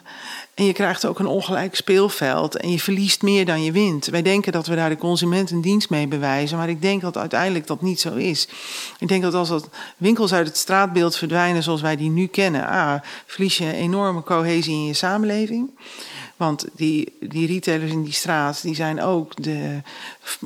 En 0.54 0.64
je 0.64 0.72
krijgt 0.72 1.06
ook 1.06 1.18
een 1.18 1.26
ongelijk 1.26 1.74
speelveld. 1.74 2.56
En 2.56 2.70
je 2.70 2.78
verliest 2.78 3.22
meer 3.22 3.46
dan 3.46 3.64
je 3.64 3.72
wint. 3.72 4.06
Wij 4.06 4.22
denken 4.22 4.52
dat 4.52 4.66
we 4.66 4.74
daar 4.74 4.88
de 4.88 4.96
consument 4.96 5.50
een 5.50 5.60
dienst 5.60 5.90
mee 5.90 6.06
bewijzen. 6.06 6.58
Maar 6.58 6.68
ik 6.68 6.82
denk 6.82 7.00
dat 7.00 7.16
uiteindelijk 7.16 7.66
dat 7.66 7.82
niet 7.82 8.00
zo 8.00 8.14
is. 8.14 8.48
Ik 8.98 9.08
denk 9.08 9.22
dat 9.22 9.34
als 9.34 9.48
dat 9.48 9.68
winkels 9.96 10.32
uit 10.32 10.46
het 10.46 10.56
straatbeeld 10.56 11.16
verdwijnen 11.16 11.62
zoals 11.62 11.80
wij 11.80 11.96
die 11.96 12.10
nu 12.10 12.26
kennen, 12.26 12.66
ah, 12.66 12.94
verlies 13.26 13.58
je 13.58 13.72
enorme 13.72 14.22
cohesie 14.22 14.74
in 14.74 14.86
je 14.86 14.94
samenleving. 14.94 15.70
Want 16.42 16.66
die, 16.76 17.12
die 17.20 17.46
retailers 17.46 17.90
in 17.90 18.02
die 18.02 18.12
straat, 18.12 18.62
die 18.62 18.74
zijn 18.74 19.02
ook 19.02 19.42
de 19.42 19.80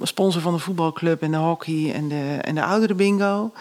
sponsor 0.02 0.42
van 0.42 0.52
de 0.52 0.58
voetbalclub 0.58 1.22
en 1.22 1.30
de 1.30 1.36
hockey 1.36 1.92
en 1.94 2.08
de, 2.08 2.38
en 2.40 2.54
de 2.54 2.62
oudere 2.62 2.94
bingo. 2.94 3.52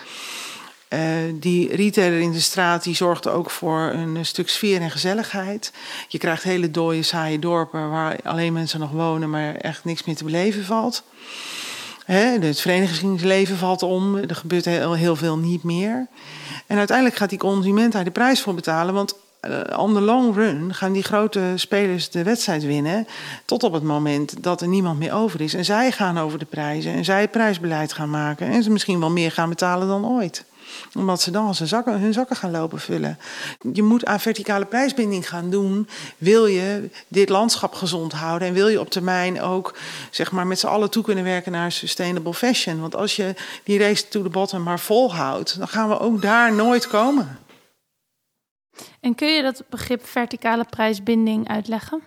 Uh, 0.89 1.00
die 1.34 1.75
retailer 1.75 2.20
in 2.20 2.32
de 2.32 2.39
straat 2.39 2.84
die 2.84 2.96
zorgt 2.96 3.27
ook 3.27 3.50
voor 3.50 3.80
een 3.80 4.25
stuk 4.25 4.50
sfeer 4.50 4.82
en 4.82 4.92
gezelligheid. 4.92 5.74
Je 6.08 6.18
krijgt 6.18 6.44
hele 6.44 6.72
dode, 6.72 7.04
saaie 7.04 7.39
dorpen 7.39 7.89
waar 7.89 8.18
alleen 8.24 8.54
mensen 8.54 8.80
nog 8.80 8.92
wonen, 8.92 9.30
maar 9.30 9.56
echt 9.56 9.86
niks 9.86 10.04
meer 10.04 10.15
te 10.15 10.24
beleven 10.24 10.65
valt. 10.65 11.04
Hè, 12.06 12.39
het 12.39 12.62
verenigingsleven 12.62 13.58
valt 13.58 13.84
om, 13.84 14.15
er 14.15 14.36
gebeurt 14.36 14.65
heel, 14.65 14.94
heel 14.94 15.15
veel 15.15 15.38
niet 15.38 15.63
meer. 15.63 16.08
En 16.68 16.77
uiteindelijk 16.77 17.18
gaat 17.18 17.30
die 17.30 17.39
consument 17.39 17.94
daar 17.94 18.04
de 18.04 18.12
prijs 18.12 18.42
voor 18.42 18.54
betalen, 18.54 18.94
want 18.94 19.15
on 19.77 19.93
the 19.93 20.01
long 20.01 20.35
run 20.35 20.73
gaan 20.73 20.91
die 20.91 21.03
grote 21.03 21.53
spelers 21.55 22.09
de 22.09 22.23
wedstrijd 22.23 22.63
winnen. 22.63 23.07
Tot 23.45 23.63
op 23.63 23.73
het 23.73 23.83
moment 23.83 24.43
dat 24.43 24.61
er 24.61 24.67
niemand 24.67 24.99
meer 24.99 25.13
over 25.13 25.41
is. 25.41 25.53
En 25.53 25.65
zij 25.65 25.91
gaan 25.91 26.17
over 26.17 26.39
de 26.39 26.45
prijzen. 26.45 26.93
En 26.93 27.05
zij 27.05 27.27
prijsbeleid 27.27 27.93
gaan 27.93 28.09
maken. 28.09 28.47
En 28.47 28.63
ze 28.63 28.71
misschien 28.71 28.99
wel 28.99 29.11
meer 29.11 29.31
gaan 29.31 29.49
betalen 29.49 29.87
dan 29.87 30.05
ooit 30.05 30.45
omdat 30.95 31.21
ze 31.21 31.31
dan 31.31 31.45
hun 31.45 31.67
zakken, 31.67 31.99
hun 31.99 32.13
zakken 32.13 32.35
gaan 32.35 32.51
lopen 32.51 32.79
vullen. 32.79 33.17
Je 33.73 33.83
moet 33.83 34.05
aan 34.05 34.19
verticale 34.19 34.65
prijsbinding 34.65 35.29
gaan 35.29 35.49
doen. 35.49 35.87
Wil 36.17 36.45
je 36.45 36.89
dit 37.07 37.29
landschap 37.29 37.73
gezond 37.73 38.13
houden? 38.13 38.47
En 38.47 38.53
wil 38.53 38.67
je 38.67 38.79
op 38.79 38.89
termijn 38.89 39.41
ook 39.41 39.75
zeg 40.09 40.31
maar, 40.31 40.47
met 40.47 40.59
z'n 40.59 40.67
allen 40.67 40.89
toe 40.89 41.03
kunnen 41.03 41.23
werken 41.23 41.51
naar 41.51 41.71
sustainable 41.71 42.33
fashion? 42.33 42.79
Want 42.79 42.95
als 42.95 43.15
je 43.15 43.35
die 43.63 43.79
race 43.79 44.07
to 44.07 44.21
the 44.21 44.29
bottom 44.29 44.63
maar 44.63 44.79
volhoudt, 44.79 45.57
dan 45.57 45.67
gaan 45.67 45.89
we 45.89 45.99
ook 45.99 46.21
daar 46.21 46.53
nooit 46.53 46.87
komen. 46.87 47.39
En 49.00 49.15
kun 49.15 49.27
je 49.27 49.41
dat 49.41 49.63
begrip 49.70 50.05
verticale 50.05 50.65
prijsbinding 50.70 51.48
uitleggen? 51.48 52.01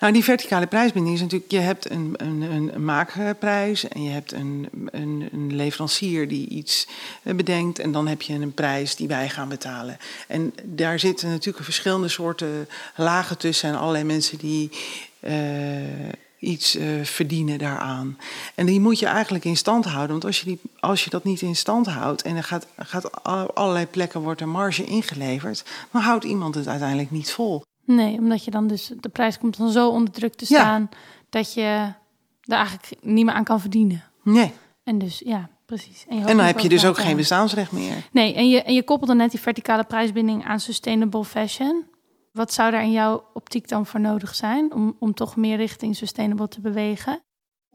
Nou, 0.00 0.12
die 0.12 0.24
verticale 0.24 0.66
prijsbinding 0.66 1.14
is 1.14 1.20
natuurlijk, 1.20 1.50
je 1.50 1.58
hebt 1.58 1.90
een, 1.90 2.14
een, 2.16 2.42
een 2.42 2.84
maakprijs 2.84 3.88
en 3.88 4.02
je 4.02 4.10
hebt 4.10 4.32
een, 4.32 4.68
een, 4.90 5.28
een, 5.32 5.56
leverancier 5.56 6.28
die 6.28 6.48
iets 6.48 6.86
eh, 7.22 7.34
bedenkt 7.34 7.78
en 7.78 7.92
dan 7.92 8.06
heb 8.06 8.22
je 8.22 8.34
een 8.34 8.54
prijs 8.54 8.96
die 8.96 9.08
wij 9.08 9.28
gaan 9.28 9.48
betalen. 9.48 9.98
En 10.28 10.54
daar 10.64 10.98
zitten 10.98 11.28
natuurlijk 11.28 11.64
verschillende 11.64 12.08
soorten 12.08 12.68
lagen 12.96 13.38
tussen 13.38 13.68
en 13.68 13.78
allerlei 13.78 14.04
mensen 14.04 14.38
die 14.38 14.70
uh, 15.20 15.32
iets 16.44 16.76
uh, 16.76 17.04
verdienen 17.04 17.58
daaraan. 17.58 18.18
En 18.54 18.66
die 18.66 18.80
moet 18.80 18.98
je 18.98 19.06
eigenlijk 19.06 19.44
in 19.44 19.56
stand 19.56 19.84
houden, 19.84 20.10
want 20.10 20.24
als 20.24 20.40
je, 20.40 20.46
die, 20.46 20.60
als 20.80 21.04
je 21.04 21.10
dat 21.10 21.24
niet 21.24 21.40
in 21.40 21.56
stand 21.56 21.86
houdt 21.86 22.22
en 22.22 22.36
er 22.36 22.42
gaat, 22.42 22.66
gaat 22.76 23.24
allerlei 23.54 23.86
plekken 23.86 24.20
wordt 24.20 24.40
er 24.40 24.48
marge 24.48 24.84
ingeleverd, 24.84 25.64
dan 25.90 26.02
houdt 26.02 26.24
iemand 26.24 26.54
het 26.54 26.68
uiteindelijk 26.68 27.10
niet 27.10 27.32
vol. 27.32 27.62
Nee, 27.84 28.18
omdat 28.18 28.44
je 28.44 28.50
dan 28.50 28.66
dus 28.66 28.92
de 29.00 29.08
prijs 29.08 29.38
komt 29.38 29.56
dan 29.56 29.70
zo 29.70 29.88
onder 29.88 30.12
druk 30.12 30.34
te 30.34 30.44
staan 30.44 30.88
dat 31.30 31.54
je 31.54 31.92
er 32.40 32.56
eigenlijk 32.56 32.88
niet 33.00 33.24
meer 33.24 33.34
aan 33.34 33.44
kan 33.44 33.60
verdienen. 33.60 34.04
Nee. 34.22 34.52
En 34.84 34.98
dus 34.98 35.22
ja, 35.24 35.48
precies. 35.66 36.04
En, 36.08 36.26
en 36.26 36.36
dan 36.36 36.46
heb 36.46 36.58
je 36.58 36.68
dus 36.68 36.84
ook 36.84 36.98
geen 36.98 37.16
bestaansrecht 37.16 37.72
meer. 37.72 37.94
Nee, 38.10 38.34
en 38.34 38.48
je, 38.48 38.62
en 38.62 38.74
je 38.74 38.82
koppelde 38.82 39.14
net 39.14 39.30
die 39.30 39.40
verticale 39.40 39.84
prijsbinding 39.84 40.44
aan 40.44 40.60
sustainable 40.60 41.24
fashion. 41.24 41.84
Wat 42.34 42.52
zou 42.52 42.70
daar 42.70 42.82
in 42.82 42.92
jouw 42.92 43.30
optiek 43.32 43.68
dan 43.68 43.86
voor 43.86 44.00
nodig 44.00 44.34
zijn 44.34 44.72
om, 44.72 44.96
om 44.98 45.14
toch 45.14 45.36
meer 45.36 45.56
richting 45.56 45.96
sustainable 45.96 46.48
te 46.48 46.60
bewegen? 46.60 47.24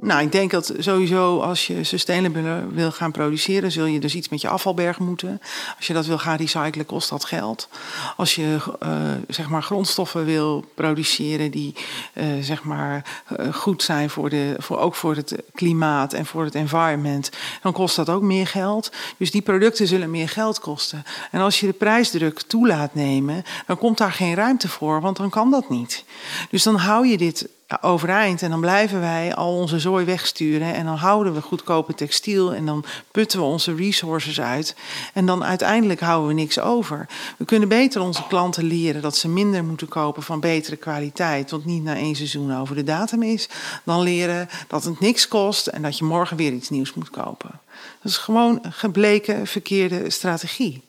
Nou, 0.02 0.22
ik 0.22 0.32
denk 0.32 0.52
dat 0.52 0.74
sowieso 0.78 1.40
als 1.40 1.68
je 1.68 1.84
sustainable 1.84 2.68
wil 2.72 2.92
gaan 2.92 3.12
produceren, 3.12 3.72
zul 3.72 3.86
je 3.86 4.00
dus 4.00 4.16
iets 4.16 4.30
met 4.30 4.42
je 4.42 4.48
afvalberg 4.48 5.00
moeten. 5.00 5.42
Als 5.78 5.88
je 5.88 5.94
dat 5.94 6.06
wil 6.06 6.18
gaan 6.18 6.38
recyclen, 6.38 6.86
kost 6.86 7.10
dat 7.10 7.26
geld. 7.26 7.70
Als 8.18 8.36
je 8.36 8.58
uh, 8.84 8.90
zeg 9.28 9.50
maar 9.50 9.64
grondstoffen 9.64 10.26
wil 10.26 10.66
produceren 10.76 11.52
die 11.52 11.74
uh, 12.14 12.26
zeg 12.42 12.64
maar 12.64 13.22
uh, 13.40 13.54
goed 13.54 13.84
zijn 13.84 14.10
voor 14.10 14.30
de, 14.30 14.56
voor, 14.58 14.78
ook 14.78 14.96
voor 14.96 15.16
het 15.16 15.36
klimaat 15.54 16.14
en 16.14 16.26
voor 16.26 16.44
het 16.44 16.56
environment, 16.56 17.30
dan 17.62 17.74
kost 17.74 17.96
dat 17.96 18.10
ook 18.10 18.22
meer 18.22 18.48
geld. 18.48 18.92
Dus 19.18 19.32
die 19.32 19.42
producten 19.42 19.88
zullen 19.88 20.12
meer 20.12 20.30
geld 20.30 20.60
kosten. 20.60 21.04
En 21.32 21.42
als 21.42 21.60
je 21.60 21.66
de 21.66 21.74
prijsdruk 21.74 22.42
toelaat 22.42 22.94
nemen, 22.94 23.44
dan 23.68 23.78
komt 23.78 23.98
daar 23.98 24.14
geen 24.14 24.36
ruimte 24.36 24.68
voor, 24.68 25.02
want 25.02 25.18
dan 25.18 25.30
kan 25.30 25.52
dat 25.52 25.70
niet. 25.70 26.04
Dus 26.50 26.64
dan 26.64 26.76
hou 26.76 27.08
je 27.08 27.18
dit 27.18 27.50
overeind. 27.82 28.42
En 28.42 28.50
dan 28.50 28.60
blijven 28.60 29.00
wij 29.00 29.36
al 29.36 29.56
onze 29.56 29.80
zooi 29.80 30.06
wegsturen. 30.06 30.74
En 30.74 30.86
dan 30.86 30.96
houden 30.96 31.34
we 31.34 31.42
goedkope 31.42 31.94
textiel. 31.94 32.54
En 32.54 32.66
dan 32.66 32.86
putten 33.12 33.40
we 33.40 33.46
onze 33.46 33.76
resources 33.76 34.42
uit. 34.42 34.76
En 35.14 35.26
dan 35.26 35.44
uiteindelijk 35.44 36.00
houden 36.00 36.28
we 36.28 36.34
niks 36.34 36.60
over. 36.60 37.08
We 37.38 37.46
kunnen 37.46 37.70
beter 37.70 38.02
onze 38.02 38.28
klanten 38.28 38.64
leren 38.64 39.02
dat 39.02 39.18
ze 39.18 39.28
minder 39.30 39.64
moeten 39.64 39.88
kopen 39.88 40.24
van 40.24 40.40
betere 40.40 40.76
kwaliteit. 40.76 41.52
Want 41.52 41.66
niet 41.66 41.84
na 41.84 41.96
één 41.96 42.16
seizoen 42.16 42.56
over 42.56 42.76
de 42.76 42.84
datum 42.84 43.24
is. 43.24 43.50
Dan 43.84 44.02
leren 44.02 44.50
dat 44.68 44.84
het 44.84 45.00
niks 45.00 45.28
kost 45.28 45.68
en 45.68 45.82
dat 45.82 45.98
je 45.98 46.04
morgen 46.04 46.38
weer 46.38 46.52
iets 46.52 46.70
nieuws 46.70 46.94
moet 46.94 47.10
kopen. 47.10 47.60
Dat 48.02 48.12
is 48.12 48.18
gewoon 48.18 48.60
een 48.62 48.74
gebleken 48.74 49.48
verkeerde 49.48 50.10
strategie. 50.10 50.82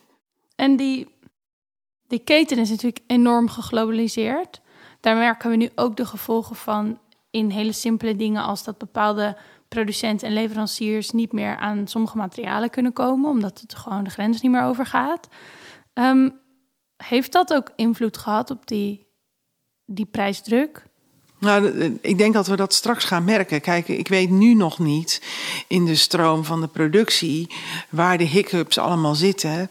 En 0.56 0.76
die, 0.76 1.08
die 2.08 2.18
keten 2.18 2.58
is 2.58 2.70
natuurlijk 2.70 3.04
enorm 3.06 3.48
geglobaliseerd 3.48 4.60
daar 5.00 5.16
merken 5.16 5.50
we 5.50 5.56
nu 5.56 5.70
ook 5.74 5.96
de 5.96 6.06
gevolgen 6.06 6.56
van 6.56 6.98
in 7.30 7.50
hele 7.50 7.72
simpele 7.72 8.16
dingen 8.16 8.42
als 8.42 8.64
dat 8.64 8.78
bepaalde 8.78 9.36
producenten 9.68 10.28
en 10.28 10.34
leveranciers 10.34 11.10
niet 11.10 11.32
meer 11.32 11.56
aan 11.56 11.88
sommige 11.88 12.16
materialen 12.16 12.70
kunnen 12.70 12.92
komen, 12.92 13.30
omdat 13.30 13.60
het 13.60 13.74
gewoon 13.74 14.04
de 14.04 14.10
grens 14.10 14.40
niet 14.40 14.50
meer 14.50 14.62
overgaat. 14.62 15.28
Um, 15.94 16.38
heeft 16.96 17.32
dat 17.32 17.54
ook 17.54 17.70
invloed 17.76 18.16
gehad 18.16 18.50
op 18.50 18.66
die, 18.66 19.06
die 19.86 20.06
prijsdruk? 20.06 20.88
Nou, 21.38 21.98
ik 22.00 22.18
denk 22.18 22.34
dat 22.34 22.46
we 22.46 22.56
dat 22.56 22.74
straks 22.74 23.04
gaan 23.04 23.24
merken. 23.24 23.60
Kijk, 23.60 23.88
ik 23.88 24.08
weet 24.08 24.30
nu 24.30 24.54
nog 24.54 24.78
niet 24.78 25.22
in 25.68 25.84
de 25.84 25.94
stroom 25.94 26.44
van 26.44 26.60
de 26.60 26.68
productie 26.68 27.50
waar 27.88 28.18
de 28.18 28.24
hiccups 28.24 28.78
allemaal 28.78 29.14
zitten. 29.14 29.70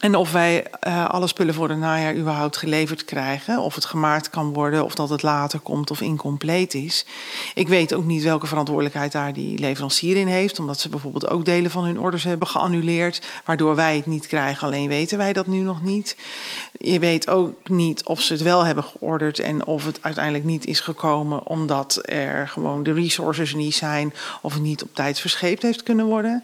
En 0.00 0.14
of 0.14 0.32
wij 0.32 0.66
uh, 0.86 1.08
alle 1.08 1.26
spullen 1.26 1.54
voor 1.54 1.68
het 1.68 1.78
najaar 1.78 2.16
überhaupt 2.16 2.56
geleverd 2.56 3.04
krijgen. 3.04 3.58
Of 3.58 3.74
het 3.74 3.84
gemaakt 3.84 4.30
kan 4.30 4.52
worden, 4.52 4.84
of 4.84 4.94
dat 4.94 5.08
het 5.08 5.22
later 5.22 5.58
komt 5.58 5.90
of 5.90 6.00
incompleet 6.00 6.74
is. 6.74 7.06
Ik 7.54 7.68
weet 7.68 7.94
ook 7.94 8.04
niet 8.04 8.22
welke 8.22 8.46
verantwoordelijkheid 8.46 9.12
daar 9.12 9.32
die 9.32 9.58
leverancier 9.58 10.16
in 10.16 10.26
heeft. 10.26 10.58
Omdat 10.58 10.80
ze 10.80 10.88
bijvoorbeeld 10.88 11.28
ook 11.28 11.44
delen 11.44 11.70
van 11.70 11.84
hun 11.84 12.00
orders 12.00 12.24
hebben 12.24 12.48
geannuleerd. 12.48 13.22
Waardoor 13.44 13.74
wij 13.74 13.96
het 13.96 14.06
niet 14.06 14.26
krijgen, 14.26 14.66
alleen 14.66 14.88
weten 14.88 15.18
wij 15.18 15.32
dat 15.32 15.46
nu 15.46 15.58
nog 15.58 15.82
niet. 15.82 16.16
Je 16.78 16.98
weet 16.98 17.28
ook 17.28 17.68
niet 17.68 18.04
of 18.04 18.20
ze 18.20 18.32
het 18.32 18.42
wel 18.42 18.64
hebben 18.64 18.84
georderd 18.84 19.38
en 19.38 19.66
of 19.66 19.84
het 19.84 19.98
uiteindelijk 20.02 20.44
niet 20.44 20.66
is 20.66 20.80
gekomen. 20.80 21.46
Omdat 21.46 21.98
er 22.02 22.48
gewoon 22.48 22.82
de 22.82 22.92
resources 22.92 23.54
niet 23.54 23.74
zijn. 23.74 24.14
Of 24.42 24.52
het 24.52 24.62
niet 24.62 24.82
op 24.82 24.94
tijd 24.94 25.20
verscheept 25.20 25.62
heeft 25.62 25.82
kunnen 25.82 26.06
worden 26.06 26.42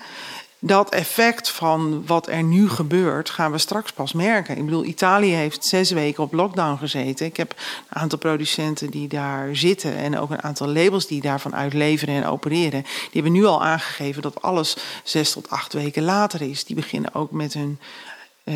dat 0.67 0.91
effect 0.91 1.51
van 1.51 2.07
wat 2.07 2.29
er 2.29 2.43
nu 2.43 2.69
gebeurt, 2.69 3.31
gaan 3.31 3.53
we 3.53 3.59
straks 3.59 3.93
pas 3.93 4.13
merken. 4.13 4.57
Ik 4.57 4.65
bedoel, 4.65 4.85
Italië 4.85 5.33
heeft 5.33 5.65
zes 5.65 5.91
weken 5.91 6.23
op 6.23 6.33
lockdown 6.33 6.79
gezeten. 6.79 7.27
Ik 7.27 7.37
heb 7.37 7.55
een 7.89 8.01
aantal 8.01 8.19
producenten 8.19 8.91
die 8.91 9.09
daar 9.09 9.57
zitten 9.57 9.97
en 9.97 10.19
ook 10.19 10.31
een 10.31 10.43
aantal 10.43 10.69
labels 10.69 11.07
die 11.07 11.21
daarvan 11.21 11.55
uitleveren 11.55 12.15
en 12.15 12.27
opereren. 12.27 12.83
Die 12.83 13.11
hebben 13.13 13.33
nu 13.33 13.45
al 13.45 13.65
aangegeven 13.65 14.23
dat 14.23 14.43
alles 14.43 14.77
zes 15.05 15.33
tot 15.33 15.51
acht 15.51 15.73
weken 15.73 16.03
later 16.03 16.43
is. 16.43 16.65
Die 16.65 16.77
beginnen 16.77 17.15
ook 17.15 17.31
met 17.31 17.53
hun 17.53 17.79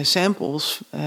samples 0.03 0.81
uh, 0.95 1.01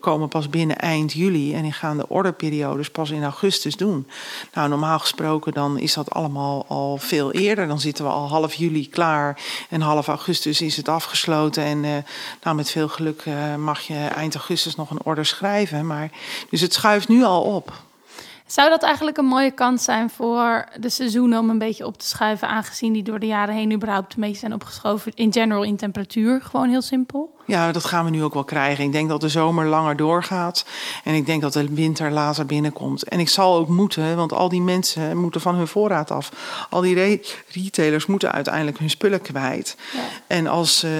komen 0.00 0.28
pas 0.28 0.50
binnen 0.50 0.78
eind 0.78 1.12
juli 1.12 1.54
en 1.54 1.62
die 1.62 1.72
gaan 1.72 1.96
de 1.96 2.08
orderperiodes 2.08 2.90
pas 2.90 3.10
in 3.10 3.22
augustus 3.22 3.76
doen. 3.76 4.06
Nou, 4.54 4.68
normaal 4.68 4.98
gesproken 4.98 5.52
dan 5.52 5.78
is 5.78 5.94
dat 5.94 6.10
allemaal 6.10 6.64
al 6.68 6.96
veel 6.96 7.32
eerder. 7.32 7.66
Dan 7.66 7.80
zitten 7.80 8.04
we 8.04 8.10
al 8.10 8.28
half 8.28 8.54
juli 8.54 8.88
klaar 8.88 9.40
en 9.68 9.80
half 9.80 10.08
augustus 10.08 10.60
is 10.60 10.76
het 10.76 10.88
afgesloten. 10.88 11.62
En 11.64 11.84
uh, 11.84 11.96
nou, 12.42 12.56
met 12.56 12.70
veel 12.70 12.88
geluk 12.88 13.24
mag 13.58 13.80
je 13.80 14.06
eind 14.06 14.34
augustus 14.34 14.76
nog 14.76 14.90
een 14.90 15.04
order 15.04 15.26
schrijven. 15.26 15.86
Maar, 15.86 16.10
dus 16.50 16.60
het 16.60 16.72
schuift 16.72 17.08
nu 17.08 17.24
al 17.24 17.42
op. 17.42 17.72
Zou 18.46 18.70
dat 18.70 18.82
eigenlijk 18.82 19.16
een 19.16 19.24
mooie 19.24 19.50
kans 19.50 19.84
zijn 19.84 20.10
voor 20.10 20.68
de 20.80 20.88
seizoenen 20.88 21.38
om 21.38 21.50
een 21.50 21.58
beetje 21.58 21.86
op 21.86 21.98
te 21.98 22.06
schuiven, 22.06 22.48
aangezien 22.48 22.92
die 22.92 23.02
door 23.02 23.18
de 23.18 23.26
jaren 23.26 23.54
heen 23.54 23.72
überhaupt 23.72 24.16
beetje 24.16 24.38
zijn 24.38 24.54
opgeschoven 24.54 25.12
in 25.14 25.32
general 25.32 25.62
in 25.62 25.76
temperatuur? 25.76 26.42
Gewoon 26.42 26.68
heel 26.68 26.82
simpel. 26.82 27.37
Ja, 27.48 27.72
dat 27.72 27.84
gaan 27.84 28.04
we 28.04 28.10
nu 28.10 28.22
ook 28.22 28.34
wel 28.34 28.44
krijgen. 28.44 28.84
Ik 28.84 28.92
denk 28.92 29.08
dat 29.08 29.20
de 29.20 29.28
zomer 29.28 29.66
langer 29.66 29.96
doorgaat. 29.96 30.64
En 31.04 31.14
ik 31.14 31.26
denk 31.26 31.42
dat 31.42 31.52
de 31.52 31.74
winter 31.74 32.10
later 32.10 32.46
binnenkomt. 32.46 33.02
En 33.02 33.20
ik 33.20 33.28
zal 33.28 33.56
ook 33.56 33.68
moeten, 33.68 34.16
want 34.16 34.32
al 34.32 34.48
die 34.48 34.60
mensen 34.60 35.16
moeten 35.16 35.40
van 35.40 35.54
hun 35.54 35.66
voorraad 35.66 36.10
af. 36.10 36.32
Al 36.70 36.80
die 36.80 37.22
retailers 37.52 38.06
moeten 38.06 38.32
uiteindelijk 38.32 38.78
hun 38.78 38.90
spullen 38.90 39.20
kwijt. 39.20 39.76
Ja. 39.92 40.00
En 40.26 40.46
als, 40.46 40.84
uh, 40.84 40.90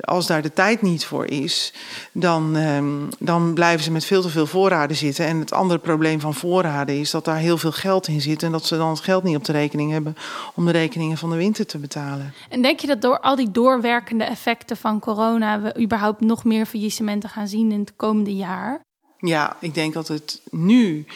als 0.00 0.26
daar 0.26 0.42
de 0.42 0.52
tijd 0.52 0.82
niet 0.82 1.04
voor 1.04 1.26
is, 1.26 1.72
dan, 2.12 2.56
um, 2.56 3.08
dan 3.18 3.54
blijven 3.54 3.84
ze 3.84 3.90
met 3.90 4.04
veel 4.04 4.22
te 4.22 4.28
veel 4.28 4.46
voorraden 4.46 4.96
zitten. 4.96 5.26
En 5.26 5.40
het 5.40 5.52
andere 5.52 5.80
probleem 5.80 6.20
van 6.20 6.34
voorraden 6.34 6.98
is 6.98 7.10
dat 7.10 7.24
daar 7.24 7.36
heel 7.36 7.58
veel 7.58 7.72
geld 7.72 8.08
in 8.08 8.20
zit. 8.20 8.42
En 8.42 8.52
dat 8.52 8.66
ze 8.66 8.76
dan 8.76 8.90
het 8.90 9.00
geld 9.00 9.22
niet 9.22 9.36
op 9.36 9.44
de 9.44 9.52
rekening 9.52 9.90
hebben 9.90 10.16
om 10.54 10.64
de 10.64 10.72
rekeningen 10.72 11.16
van 11.16 11.30
de 11.30 11.36
winter 11.36 11.66
te 11.66 11.78
betalen. 11.78 12.34
En 12.48 12.62
denk 12.62 12.80
je 12.80 12.86
dat 12.86 13.02
door 13.02 13.20
al 13.20 13.36
die 13.36 13.50
doorwerkende 13.50 14.24
effecten 14.24 14.76
van 14.76 15.00
corona 15.00 15.60
we 15.60 15.68
überhaupt 15.68 15.96
überhaupt 15.98 16.20
nog 16.20 16.44
meer 16.44 16.66
faillissementen 16.66 17.28
gaan 17.28 17.48
zien 17.48 17.72
in 17.72 17.80
het 17.80 17.96
komende 17.96 18.34
jaar? 18.34 18.80
Ja, 19.18 19.56
ik 19.60 19.74
denk 19.74 19.92
dat 19.92 20.08
het 20.08 20.42
nu 20.50 21.06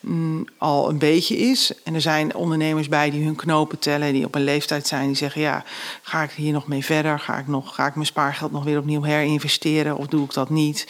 mm, 0.00 0.46
al 0.58 0.88
een 0.88 0.98
beetje 0.98 1.36
is. 1.36 1.72
En 1.84 1.94
er 1.94 2.00
zijn 2.00 2.34
ondernemers 2.34 2.88
bij 2.88 3.10
die 3.10 3.24
hun 3.24 3.36
knopen 3.36 3.78
tellen, 3.78 4.12
die 4.12 4.24
op 4.24 4.34
een 4.34 4.44
leeftijd 4.44 4.86
zijn, 4.86 5.06
die 5.06 5.16
zeggen: 5.16 5.40
ja, 5.40 5.64
ga 6.02 6.22
ik 6.22 6.30
hier 6.30 6.52
nog 6.52 6.66
mee 6.66 6.84
verder? 6.84 7.18
Ga 7.18 7.38
ik, 7.38 7.46
nog, 7.46 7.74
ga 7.74 7.86
ik 7.86 7.94
mijn 7.94 8.06
spaargeld 8.06 8.52
nog 8.52 8.64
weer 8.64 8.78
opnieuw 8.78 9.02
herinvesteren 9.02 9.96
of 9.96 10.06
doe 10.06 10.24
ik 10.24 10.32
dat 10.32 10.50
niet? 10.50 10.88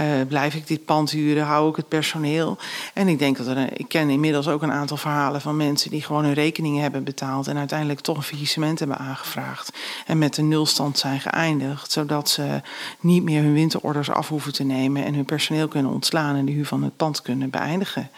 Uh, 0.00 0.06
blijf 0.28 0.54
ik 0.54 0.66
dit 0.66 0.84
pand 0.84 1.10
huren? 1.10 1.44
Hou 1.44 1.70
ik 1.70 1.76
het 1.76 1.88
personeel? 1.88 2.58
En 2.94 3.08
ik 3.08 3.18
denk 3.18 3.36
dat 3.36 3.46
er, 3.46 3.78
ik 3.78 3.88
ken 3.88 4.10
inmiddels 4.10 4.48
ook 4.48 4.62
een 4.62 4.72
aantal 4.72 4.96
verhalen 4.96 5.40
van 5.40 5.56
mensen 5.56 5.90
die 5.90 6.02
gewoon 6.02 6.24
hun 6.24 6.34
rekeningen 6.34 6.82
hebben 6.82 7.04
betaald 7.04 7.46
en 7.46 7.56
uiteindelijk 7.56 8.00
toch 8.00 8.16
een 8.16 8.22
faillissement 8.22 8.78
hebben 8.78 8.98
aangevraagd 8.98 9.72
en 10.06 10.18
met 10.18 10.36
een 10.36 10.48
nulstand 10.48 10.98
zijn 10.98 11.20
geëindigd, 11.20 11.92
zodat 11.92 12.30
ze 12.30 12.60
niet 13.00 13.22
meer 13.22 13.42
hun 13.42 13.52
winterorders 13.52 14.10
af 14.10 14.28
hoeven 14.28 14.52
te 14.52 14.64
nemen 14.64 15.04
en 15.04 15.14
hun 15.14 15.24
personeel 15.24 15.68
kunnen 15.68 15.92
ontslaan 15.92 16.36
en 16.36 16.44
de 16.44 16.52
huur 16.52 16.66
van 16.66 16.82
het 16.82 16.96
pand 16.96 17.22
kunnen 17.22 17.50
beëindigen. 17.50 18.10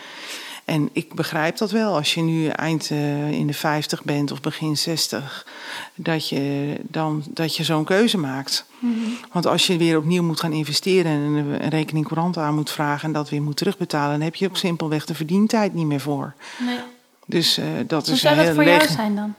En 0.70 0.88
ik 0.92 1.14
begrijp 1.14 1.56
dat 1.56 1.70
wel. 1.70 1.94
Als 1.94 2.14
je 2.14 2.20
nu 2.20 2.46
eind 2.46 2.90
uh, 2.90 3.30
in 3.30 3.46
de 3.46 3.54
50 3.54 4.04
bent 4.04 4.32
of 4.32 4.40
begin 4.40 4.76
60, 4.76 5.46
dat 5.94 6.28
je, 6.28 6.74
dan, 6.82 7.24
dat 7.28 7.56
je 7.56 7.64
zo'n 7.64 7.84
keuze 7.84 8.18
maakt. 8.18 8.64
Mm 8.78 8.94
-hmm. 8.94 9.18
Want 9.32 9.46
als 9.46 9.66
je 9.66 9.76
weer 9.76 9.98
opnieuw 9.98 10.22
moet 10.22 10.40
gaan 10.40 10.52
investeren 10.52 11.12
en 11.12 11.20
een, 11.20 11.68
rekening 11.68 12.06
courant 12.06 12.36
aan 12.36 12.54
moet 12.54 12.70
vragen 12.70 13.06
en 13.06 13.12
dat 13.12 13.30
weer 13.30 13.42
moet 13.42 13.56
terugbetalen, 13.56 14.10
dan 14.10 14.20
heb 14.20 14.34
je 14.34 14.48
ook 14.48 14.56
simpelweg 14.56 15.04
de 15.04 15.14
verdientijd 15.14 15.74
niet 15.74 15.86
meer 15.86 16.00
voor. 16.00 16.34
Nee. 16.58 16.78
Dus 17.26 17.58
uh, 17.58 17.64
dat 17.86 18.06
Hoe 18.06 18.14
is 18.14 18.20
zou 18.20 18.38
een 18.38 18.44
dat 18.44 18.54
voor 18.54 18.64
jou 18.64 18.88
zijn 18.88 19.14
dan? 19.14 19.34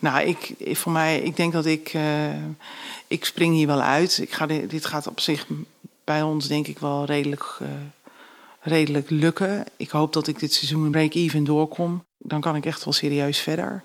Nou, 0.00 0.26
ik, 0.26 0.54
voor 0.76 0.92
mij, 0.92 1.20
ik 1.20 1.36
denk 1.36 1.52
dat 1.52 1.66
ik, 1.66 1.94
uh, 1.94 2.02
ik 3.06 3.24
spring 3.24 3.54
hier 3.54 3.66
wel 3.66 3.82
uit. 3.82 4.18
Ik 4.18 4.32
ga, 4.32 4.46
dit 4.46 4.86
gaat 4.86 5.06
op 5.06 5.20
zich 5.20 5.46
bij 6.04 6.22
ons 6.22 6.48
denk 6.48 6.66
ik 6.66 6.78
wel 6.78 7.04
redelijk 7.04 7.60
redelijk 8.64 9.10
lukken. 9.10 9.64
Ik 9.76 9.90
hoop 9.90 10.12
dat 10.12 10.26
ik 10.26 10.38
dit 10.38 10.52
seizoen 10.52 10.90
break-even 10.90 11.44
doorkom. 11.44 12.04
Dan 12.18 12.40
kan 12.40 12.56
ik 12.56 12.66
echt 12.66 12.84
wel 12.84 12.92
serieus 12.92 13.38
verder. 13.38 13.82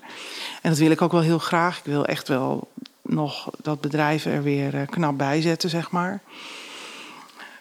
En 0.62 0.70
dat 0.70 0.78
wil 0.78 0.90
ik 0.90 1.02
ook 1.02 1.12
wel 1.12 1.20
heel 1.20 1.38
graag. 1.38 1.78
Ik 1.78 1.84
wil 1.84 2.06
echt 2.06 2.28
wel 2.28 2.68
nog 3.02 3.50
dat 3.62 3.80
bedrijf 3.80 4.24
er 4.24 4.42
weer 4.42 4.74
eh, 4.74 4.86
knap 4.86 5.18
bij 5.18 5.40
zetten, 5.40 5.70
zeg 5.70 5.90
maar. 5.90 6.22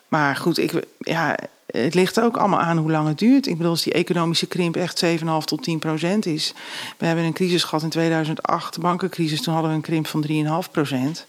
Maar 0.08 0.36
goed, 0.36 0.58
ik, 0.58 0.86
ja, 1.00 1.38
het 1.66 1.94
ligt 1.94 2.20
ook 2.20 2.38
allemaal 2.38 2.60
aan 2.60 2.78
hoe 2.78 2.92
lang 2.92 3.08
het 3.08 3.18
duurt. 3.18 3.48
Ik 3.48 3.58
bedoel, 3.58 3.72
als 3.72 3.84
die 3.84 3.94
economische 3.94 4.48
krimp 4.48 4.76
echt 4.76 5.06
7,5 5.06 5.12
tot 5.46 5.64
10 5.64 5.80
procent 5.80 6.26
is. 6.26 6.54
We 6.98 7.06
hebben 7.06 7.26
een 7.26 7.34
crisis 7.34 7.64
gehad 7.64 7.84
in 7.84 7.90
2008, 7.90 8.74
de 8.74 8.82
bankencrisis. 8.82 9.42
Toen 9.42 9.54
hadden 9.54 9.72
we 9.72 9.78
een 9.78 9.84
krimp 9.84 10.08
van 10.08 10.26
3,5 10.66 10.72
procent. 10.72 11.26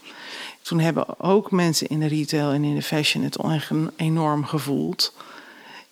Toen 0.63 0.81
hebben 0.81 1.21
ook 1.21 1.51
mensen 1.51 1.89
in 1.89 2.01
de 2.01 2.07
retail 2.07 2.53
en 2.53 2.65
in 2.65 2.75
de 2.75 2.83
fashion 2.83 3.25
het 3.25 3.39
enorm 3.97 4.45
gevoeld. 4.45 5.13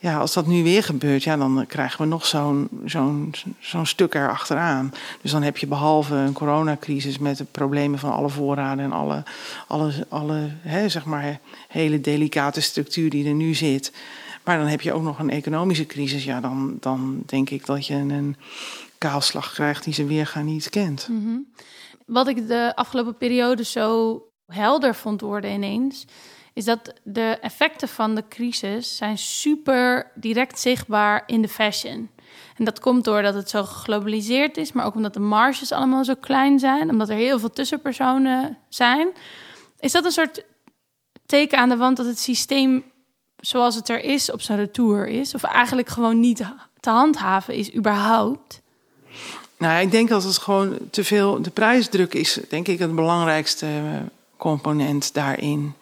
Ja, 0.01 0.19
als 0.19 0.35
dat 0.35 0.47
nu 0.47 0.63
weer 0.63 0.83
gebeurt, 0.83 1.23
ja, 1.23 1.37
dan 1.37 1.65
krijgen 1.67 2.01
we 2.01 2.07
nog 2.07 2.27
zo'n 2.27 2.69
zo'n 2.85 3.35
zo'n 3.59 3.87
stuk 3.87 4.15
erachteraan. 4.15 4.93
Dus 5.23 5.31
dan 5.31 5.43
heb 5.43 5.57
je 5.57 5.67
behalve 5.67 6.15
een 6.15 6.33
coronacrisis 6.33 7.19
met 7.19 7.37
de 7.37 7.45
problemen 7.45 7.99
van 7.99 8.13
alle 8.13 8.29
voorraden 8.29 8.85
en 8.85 8.93
alle, 8.93 9.23
alle, 9.67 9.93
alle 10.09 10.51
hè, 10.61 10.89
zeg 10.89 11.05
maar, 11.05 11.41
hele 11.69 12.01
delicate 12.01 12.61
structuur 12.61 13.11
die 13.11 13.27
er 13.29 13.35
nu 13.35 13.55
zit. 13.55 13.93
Maar 14.45 14.59
dan 14.59 14.67
heb 14.67 14.81
je 14.81 14.93
ook 14.93 15.03
nog 15.03 15.19
een 15.19 15.31
economische 15.31 15.87
crisis. 15.87 16.25
Ja, 16.25 16.41
dan, 16.41 16.77
dan 16.81 17.23
denk 17.27 17.51
ik 17.51 17.67
dat 17.67 17.87
je 17.87 17.95
een 17.95 18.37
kaalslag 18.99 19.53
krijgt 19.53 19.85
die 19.85 19.95
ze 19.95 20.05
weergaan 20.07 20.45
niet 20.45 20.71
kent. 20.71 21.09
Mm 21.11 21.47
Wat 22.07 22.29
ik 22.29 22.49
de 22.49 22.73
afgelopen 22.75 23.17
periode 23.17 23.65
zo 23.65 24.23
helder 24.47 24.95
vond 24.95 25.21
worden 25.21 25.53
ineens, 25.53 26.07
is 26.59 26.65
dat 26.65 26.93
de 27.03 27.39
effecten 27.41 27.89
van 27.89 28.15
de 28.15 28.25
crisis 28.29 28.97
zijn 28.97 29.19
super 29.19 30.11
direct 30.15 30.61
zichtbaar 30.61 31.23
in 31.27 31.43
de 31.43 31.49
fashion. 31.49 32.11
En 32.57 32.65
dat 32.65 32.81
komt 32.81 33.05
doordat 33.05 33.35
het 33.35 33.51
zo 33.51 33.65
geglobaliseerd 33.65 34.57
is, 34.57 34.73
maar 34.73 34.87
ook 34.87 34.95
omdat 34.95 35.15
de 35.15 35.21
marges 35.21 35.73
allemaal 35.73 36.05
zo 36.05 36.15
klein 36.21 36.59
zijn, 36.59 36.91
omdat 36.91 37.09
er 37.09 37.17
heel 37.17 37.39
veel 37.39 37.51
tussenpersonen 37.51 38.59
zijn. 38.69 39.09
Is 39.81 39.93
dat 39.93 40.05
een 40.05 40.11
soort 40.11 40.45
teken 41.27 41.59
aan 41.59 41.69
de 41.69 41.77
wand 41.77 41.97
dat 41.97 42.07
het 42.07 42.19
systeem 42.19 42.85
zoals 43.37 43.75
het 43.75 43.89
er 43.89 44.05
is 44.05 44.31
op 44.31 44.41
zijn 44.41 44.59
retour 44.59 45.07
is? 45.07 45.35
Of 45.35 45.43
eigenlijk 45.43 45.89
gewoon 45.89 46.21
niet 46.21 46.47
te 46.81 46.91
handhaven 46.91 47.55
is, 47.55 47.75
überhaupt? 47.75 48.61
Nou, 49.59 49.81
ik 49.81 49.91
denk 49.91 50.09
dat 50.09 50.25
het 50.25 50.39
gewoon 50.39 50.79
te 50.91 51.05
veel. 51.05 51.43
De 51.43 51.51
prijsdruk 51.51 52.15
is, 52.15 52.39
denk 52.49 52.69
ik, 52.69 52.79
het 52.79 52.95
belangrijkste 52.95 53.67
component 54.37 55.15
daarin. 55.15 55.75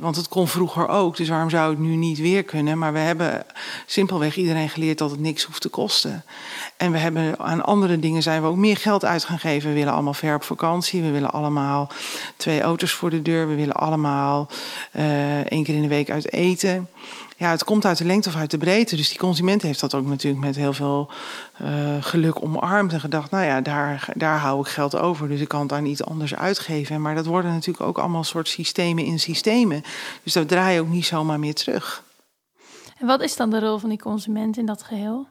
Want 0.00 0.16
het 0.16 0.28
kon 0.28 0.48
vroeger 0.48 0.88
ook, 0.88 1.16
dus 1.16 1.28
waarom 1.28 1.50
zou 1.50 1.70
het 1.70 1.78
nu 1.78 1.96
niet 1.96 2.18
weer 2.18 2.42
kunnen? 2.42 2.78
Maar 2.78 2.92
we 2.92 2.98
hebben 2.98 3.44
simpelweg 3.86 4.36
iedereen 4.36 4.68
geleerd 4.68 4.98
dat 4.98 5.10
het 5.10 5.20
niks 5.20 5.44
hoeft 5.44 5.60
te 5.60 5.68
kosten. 5.68 6.24
En 6.76 6.92
we 6.92 6.98
hebben 6.98 7.38
aan 7.38 7.64
andere 7.64 7.98
dingen 7.98 8.22
zijn 8.22 8.42
we 8.42 8.48
ook 8.48 8.56
meer 8.56 8.76
geld 8.76 9.04
uit 9.04 9.24
gaan 9.24 9.38
geven. 9.38 9.68
We 9.68 9.74
willen 9.74 9.92
allemaal 9.92 10.14
ver 10.14 10.34
op 10.34 10.42
vakantie. 10.42 11.02
We 11.02 11.10
willen 11.10 11.32
allemaal 11.32 11.90
twee 12.36 12.60
auto's 12.60 12.92
voor 12.92 13.10
de 13.10 13.22
deur. 13.22 13.48
We 13.48 13.54
willen 13.54 13.74
allemaal 13.74 14.48
uh, 14.92 15.38
één 15.38 15.64
keer 15.64 15.74
in 15.74 15.82
de 15.82 15.88
week 15.88 16.10
uit 16.10 16.32
eten 16.32 16.88
ja, 17.42 17.50
het 17.50 17.64
komt 17.64 17.84
uit 17.84 17.98
de 17.98 18.04
lengte 18.04 18.28
of 18.28 18.36
uit 18.36 18.50
de 18.50 18.58
breedte. 18.58 18.96
Dus 18.96 19.08
die 19.08 19.18
consument 19.18 19.62
heeft 19.62 19.80
dat 19.80 19.94
ook 19.94 20.06
natuurlijk 20.06 20.44
met 20.44 20.56
heel 20.56 20.72
veel 20.72 21.10
uh, 21.62 21.68
geluk 22.00 22.42
omarmd 22.42 22.92
en 22.92 23.00
gedacht, 23.00 23.30
nou 23.30 23.44
ja, 23.44 23.60
daar, 23.60 24.08
daar 24.14 24.38
hou 24.38 24.60
ik 24.60 24.66
geld 24.66 24.96
over. 24.96 25.28
Dus 25.28 25.40
ik 25.40 25.48
kan 25.48 25.60
het 25.60 25.68
daar 25.68 25.82
niet 25.82 26.02
anders 26.02 26.34
uitgeven. 26.34 27.00
Maar 27.00 27.14
dat 27.14 27.26
worden 27.26 27.52
natuurlijk 27.52 27.86
ook 27.86 27.98
allemaal 27.98 28.24
soort 28.24 28.48
systemen 28.48 29.04
in 29.04 29.20
systemen. 29.20 29.82
Dus 30.22 30.32
dat 30.32 30.48
draai 30.48 30.74
je 30.74 30.80
ook 30.80 30.88
niet 30.88 31.06
zomaar 31.06 31.38
meer 31.38 31.54
terug. 31.54 32.02
En 32.98 33.06
wat 33.06 33.20
is 33.20 33.36
dan 33.36 33.50
de 33.50 33.60
rol 33.60 33.78
van 33.78 33.88
die 33.88 33.98
consument 33.98 34.56
in 34.56 34.66
dat 34.66 34.82
geheel? 34.82 35.26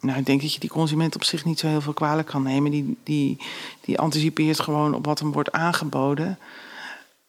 Nou, 0.00 0.18
ik 0.18 0.26
denk 0.26 0.40
dat 0.40 0.54
je 0.54 0.60
die 0.60 0.70
consument 0.70 1.14
op 1.14 1.24
zich 1.24 1.44
niet 1.44 1.58
zo 1.58 1.66
heel 1.66 1.80
veel 1.80 1.92
kwalijk 1.92 2.28
kan 2.28 2.42
nemen. 2.42 2.70
Die, 2.70 2.96
die, 3.02 3.36
die 3.80 3.98
anticipeert 3.98 4.60
gewoon 4.60 4.94
op 4.94 5.04
wat 5.04 5.18
hem 5.18 5.32
wordt 5.32 5.52
aangeboden. 5.52 6.38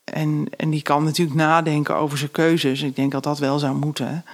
En, 0.03 0.47
en 0.57 0.69
die 0.69 0.81
kan 0.81 1.03
natuurlijk 1.03 1.37
nadenken 1.37 1.95
over 1.95 2.17
zijn 2.17 2.31
keuzes. 2.31 2.81
Ik 2.81 2.95
denk 2.95 3.11
dat 3.11 3.23
dat 3.23 3.39
wel 3.39 3.59
zou 3.59 3.75
moeten. 3.75 4.25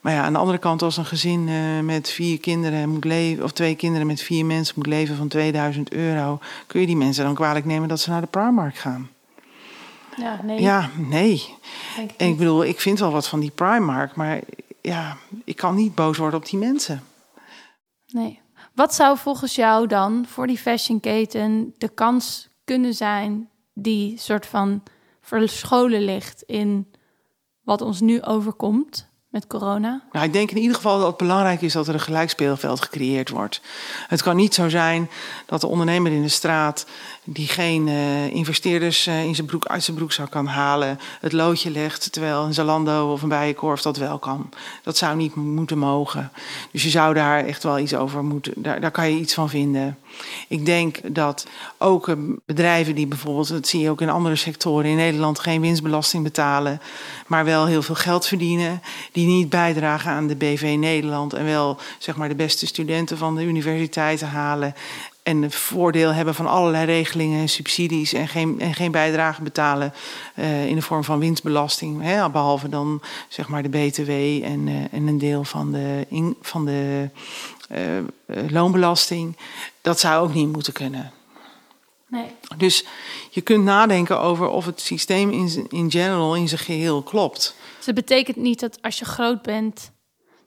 Maar 0.00 0.12
ja, 0.12 0.22
aan 0.24 0.32
de 0.32 0.38
andere 0.38 0.58
kant, 0.58 0.82
als 0.82 0.96
een 0.96 1.04
gezin 1.04 1.48
uh, 1.48 1.80
met 1.80 2.10
vier 2.10 2.40
kinderen 2.40 2.88
moet 2.88 3.04
leven, 3.04 3.44
of 3.44 3.52
twee 3.52 3.74
kinderen 3.74 4.06
met 4.06 4.22
vier 4.22 4.46
mensen 4.46 4.74
moet 4.76 4.86
leven 4.86 5.16
van 5.16 5.28
2000 5.28 5.92
euro, 5.92 6.38
kun 6.66 6.80
je 6.80 6.86
die 6.86 6.96
mensen 6.96 7.24
dan 7.24 7.34
kwalijk 7.34 7.64
nemen 7.64 7.88
dat 7.88 8.00
ze 8.00 8.10
naar 8.10 8.20
de 8.20 8.26
Primark 8.26 8.76
gaan? 8.76 9.10
Ja, 10.16 10.40
nee. 10.42 10.60
Ja, 10.60 10.90
nee. 10.96 11.54
En 12.16 12.28
ik 12.28 12.36
bedoel, 12.36 12.64
ik 12.64 12.80
vind 12.80 12.98
wel 12.98 13.12
wat 13.12 13.28
van 13.28 13.40
die 13.40 13.50
Primark, 13.50 14.14
maar 14.14 14.40
ja, 14.80 15.16
ik 15.44 15.56
kan 15.56 15.74
niet 15.74 15.94
boos 15.94 16.16
worden 16.18 16.38
op 16.38 16.46
die 16.46 16.58
mensen. 16.58 17.02
Nee. 18.08 18.40
Wat 18.74 18.94
zou 18.94 19.18
volgens 19.18 19.54
jou 19.54 19.86
dan 19.86 20.26
voor 20.28 20.46
die 20.46 20.58
fashionketen 20.58 21.74
de 21.78 21.88
kans 21.88 22.48
kunnen 22.64 22.94
zijn 22.94 23.48
die 23.74 24.18
soort 24.18 24.46
van 24.46 24.82
verscholen 25.20 26.02
ligt 26.02 26.42
in 26.42 26.94
wat 27.62 27.80
ons 27.80 28.00
nu 28.00 28.22
overkomt 28.22 29.08
met 29.28 29.46
corona? 29.46 30.02
Nou, 30.12 30.24
ik 30.24 30.32
denk 30.32 30.50
in 30.50 30.56
ieder 30.56 30.76
geval 30.76 30.98
dat 30.98 31.06
het 31.06 31.16
belangrijk 31.16 31.60
is 31.62 31.72
dat 31.72 31.88
er 31.88 31.94
een 31.94 32.00
gelijk 32.00 32.30
speelveld 32.30 32.80
gecreëerd 32.80 33.28
wordt. 33.28 33.60
Het 34.08 34.22
kan 34.22 34.36
niet 34.36 34.54
zo 34.54 34.68
zijn 34.68 35.10
dat 35.46 35.60
de 35.60 35.66
ondernemer 35.66 36.12
in 36.12 36.22
de 36.22 36.28
straat 36.28 36.86
die 37.24 37.48
geen 37.48 37.86
uh, 37.86 38.26
investeerders 38.26 39.06
uh, 39.06 39.24
in 39.24 39.34
zijn 39.34 39.46
broek, 39.46 39.66
uit 39.66 39.84
zijn 39.84 39.96
broekzak 39.96 40.30
kan 40.30 40.46
halen, 40.46 40.98
het 41.20 41.32
loodje 41.32 41.70
legt, 41.70 42.12
terwijl 42.12 42.44
een 42.44 42.54
Zalando 42.54 43.12
of 43.12 43.22
een 43.22 43.28
Bijenkorf 43.28 43.82
dat 43.82 43.96
wel 43.96 44.18
kan. 44.18 44.48
Dat 44.82 44.96
zou 44.96 45.16
niet 45.16 45.34
moeten 45.34 45.78
mogen. 45.78 46.32
Dus 46.72 46.82
je 46.82 46.90
zou 46.90 47.14
daar 47.14 47.44
echt 47.44 47.62
wel 47.62 47.78
iets 47.78 47.94
over 47.94 48.24
moeten, 48.24 48.52
daar, 48.56 48.80
daar 48.80 48.90
kan 48.90 49.10
je 49.10 49.18
iets 49.18 49.34
van 49.34 49.48
vinden. 49.48 49.98
Ik 50.48 50.66
denk 50.66 51.14
dat 51.14 51.46
ook 51.78 52.08
uh, 52.08 52.16
bedrijven 52.46 52.94
die 52.94 53.06
bijvoorbeeld, 53.06 53.48
dat 53.48 53.66
zie 53.66 53.80
je 53.80 53.90
ook 53.90 54.00
in 54.00 54.10
andere 54.10 54.36
sectoren 54.36 54.90
in 54.90 54.96
Nederland, 54.96 55.38
geen 55.38 55.60
winstbelasting 55.60 56.22
betalen, 56.22 56.80
maar 57.26 57.44
wel 57.44 57.66
heel 57.66 57.82
veel 57.82 57.94
geld 57.94 58.26
verdienen, 58.26 58.82
die 59.12 59.26
niet 59.26 59.48
bijdragen 59.48 60.10
aan 60.10 60.26
de 60.26 60.36
BV 60.36 60.74
Nederland 60.78 61.32
en 61.32 61.44
wel 61.44 61.78
zeg 61.98 62.16
maar 62.16 62.28
de 62.28 62.34
beste 62.34 62.66
studenten 62.66 63.18
van 63.18 63.36
de 63.36 63.44
universiteiten 63.44 64.28
halen 64.28 64.74
en 65.24 65.42
het 65.42 65.54
voordeel 65.54 66.10
hebben 66.10 66.34
van 66.34 66.46
allerlei 66.46 66.84
regelingen 66.84 67.40
en 67.40 67.48
subsidies 67.48 68.12
en 68.12 68.28
geen, 68.28 68.60
en 68.60 68.74
geen 68.74 68.90
bijdrage 68.90 69.42
betalen 69.42 69.92
uh, 70.36 70.66
in 70.66 70.74
de 70.74 70.82
vorm 70.82 71.04
van 71.04 71.18
winstbelasting. 71.18 72.02
Hè, 72.02 72.30
behalve 72.30 72.68
dan 72.68 73.02
zeg 73.28 73.48
maar 73.48 73.62
de 73.62 73.68
BTW 73.68 74.10
en, 74.10 74.66
uh, 74.66 74.92
en 74.92 75.06
een 75.06 75.18
deel 75.18 75.44
van 75.44 75.72
de, 75.72 76.06
in, 76.08 76.36
van 76.40 76.64
de 76.64 77.10
uh, 77.72 78.50
loonbelasting. 78.50 79.36
Dat 79.80 80.00
zou 80.00 80.28
ook 80.28 80.34
niet 80.34 80.52
moeten 80.52 80.72
kunnen. 80.72 81.12
Nee. 82.08 82.30
Dus 82.56 82.84
je 83.30 83.40
kunt 83.40 83.64
nadenken 83.64 84.20
over 84.20 84.48
of 84.48 84.66
het 84.66 84.80
systeem 84.80 85.30
in, 85.30 85.66
in 85.68 85.90
general 85.90 86.36
in 86.36 86.48
zijn 86.48 86.60
geheel 86.60 87.02
klopt. 87.02 87.54
Dus 87.76 87.86
het 87.86 87.94
betekent 87.94 88.36
niet 88.36 88.60
dat 88.60 88.82
als 88.82 88.98
je 88.98 89.04
groot 89.04 89.42
bent, 89.42 89.90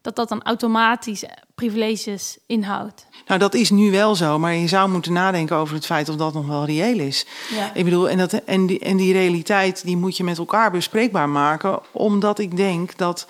dat 0.01 0.15
dat 0.15 0.29
dan 0.29 0.43
automatisch 0.43 1.23
privileges 1.57 2.37
inhoudt. 2.45 3.05
Nou, 3.27 3.39
dat 3.39 3.53
is 3.53 3.69
nu 3.69 3.91
wel 3.91 4.15
zo, 4.15 4.39
maar 4.39 4.53
je 4.53 4.67
zou 4.67 4.89
moeten 4.89 5.13
nadenken 5.13 5.55
over 5.55 5.75
het 5.75 5.85
feit 5.85 6.09
of 6.09 6.15
dat 6.15 6.33
nog 6.33 6.47
wel 6.47 6.65
reëel 6.65 6.99
is. 6.99 7.25
Ja. 7.55 7.73
Ik 7.73 7.83
bedoel, 7.83 8.09
en, 8.09 8.17
dat, 8.17 8.33
en, 8.33 8.65
die, 8.65 8.79
en 8.79 8.97
die 8.97 9.13
realiteit 9.13 9.83
die 9.85 9.97
moet 9.97 10.17
je 10.17 10.23
met 10.23 10.37
elkaar 10.37 10.71
bespreekbaar 10.71 11.29
maken, 11.29 11.79
omdat 11.91 12.39
ik 12.39 12.57
denk 12.57 12.97
dat 12.97 13.27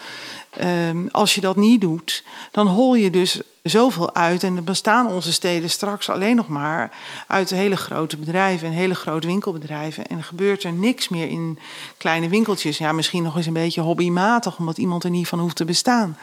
um, 0.63 1.09
als 1.11 1.35
je 1.35 1.41
dat 1.41 1.55
niet 1.55 1.81
doet, 1.81 2.23
dan 2.51 2.67
hol 2.67 2.95
je 2.95 3.09
dus 3.09 3.41
zoveel 3.63 4.15
uit. 4.15 4.43
En 4.43 4.55
er 4.55 4.63
bestaan 4.63 5.07
onze 5.07 5.33
steden 5.33 5.69
straks 5.69 6.09
alleen 6.09 6.35
nog 6.35 6.47
maar 6.47 6.91
uit 7.27 7.49
hele 7.49 7.77
grote 7.77 8.17
bedrijven 8.17 8.67
en 8.67 8.73
hele 8.73 8.95
grote 8.95 9.27
winkelbedrijven. 9.27 10.07
En 10.07 10.17
er 10.17 10.23
gebeurt 10.23 10.63
er 10.63 10.73
niks 10.73 11.09
meer 11.09 11.27
in 11.29 11.59
kleine 11.97 12.29
winkeltjes. 12.29 12.77
Ja, 12.77 12.91
misschien 12.91 13.23
nog 13.23 13.35
eens 13.35 13.45
een 13.45 13.53
beetje 13.53 13.81
hobbymatig, 13.81 14.57
omdat 14.57 14.77
iemand 14.77 15.03
er 15.03 15.09
niet 15.09 15.27
van 15.27 15.39
hoeft 15.39 15.55
te 15.55 15.65
bestaan. 15.65 16.17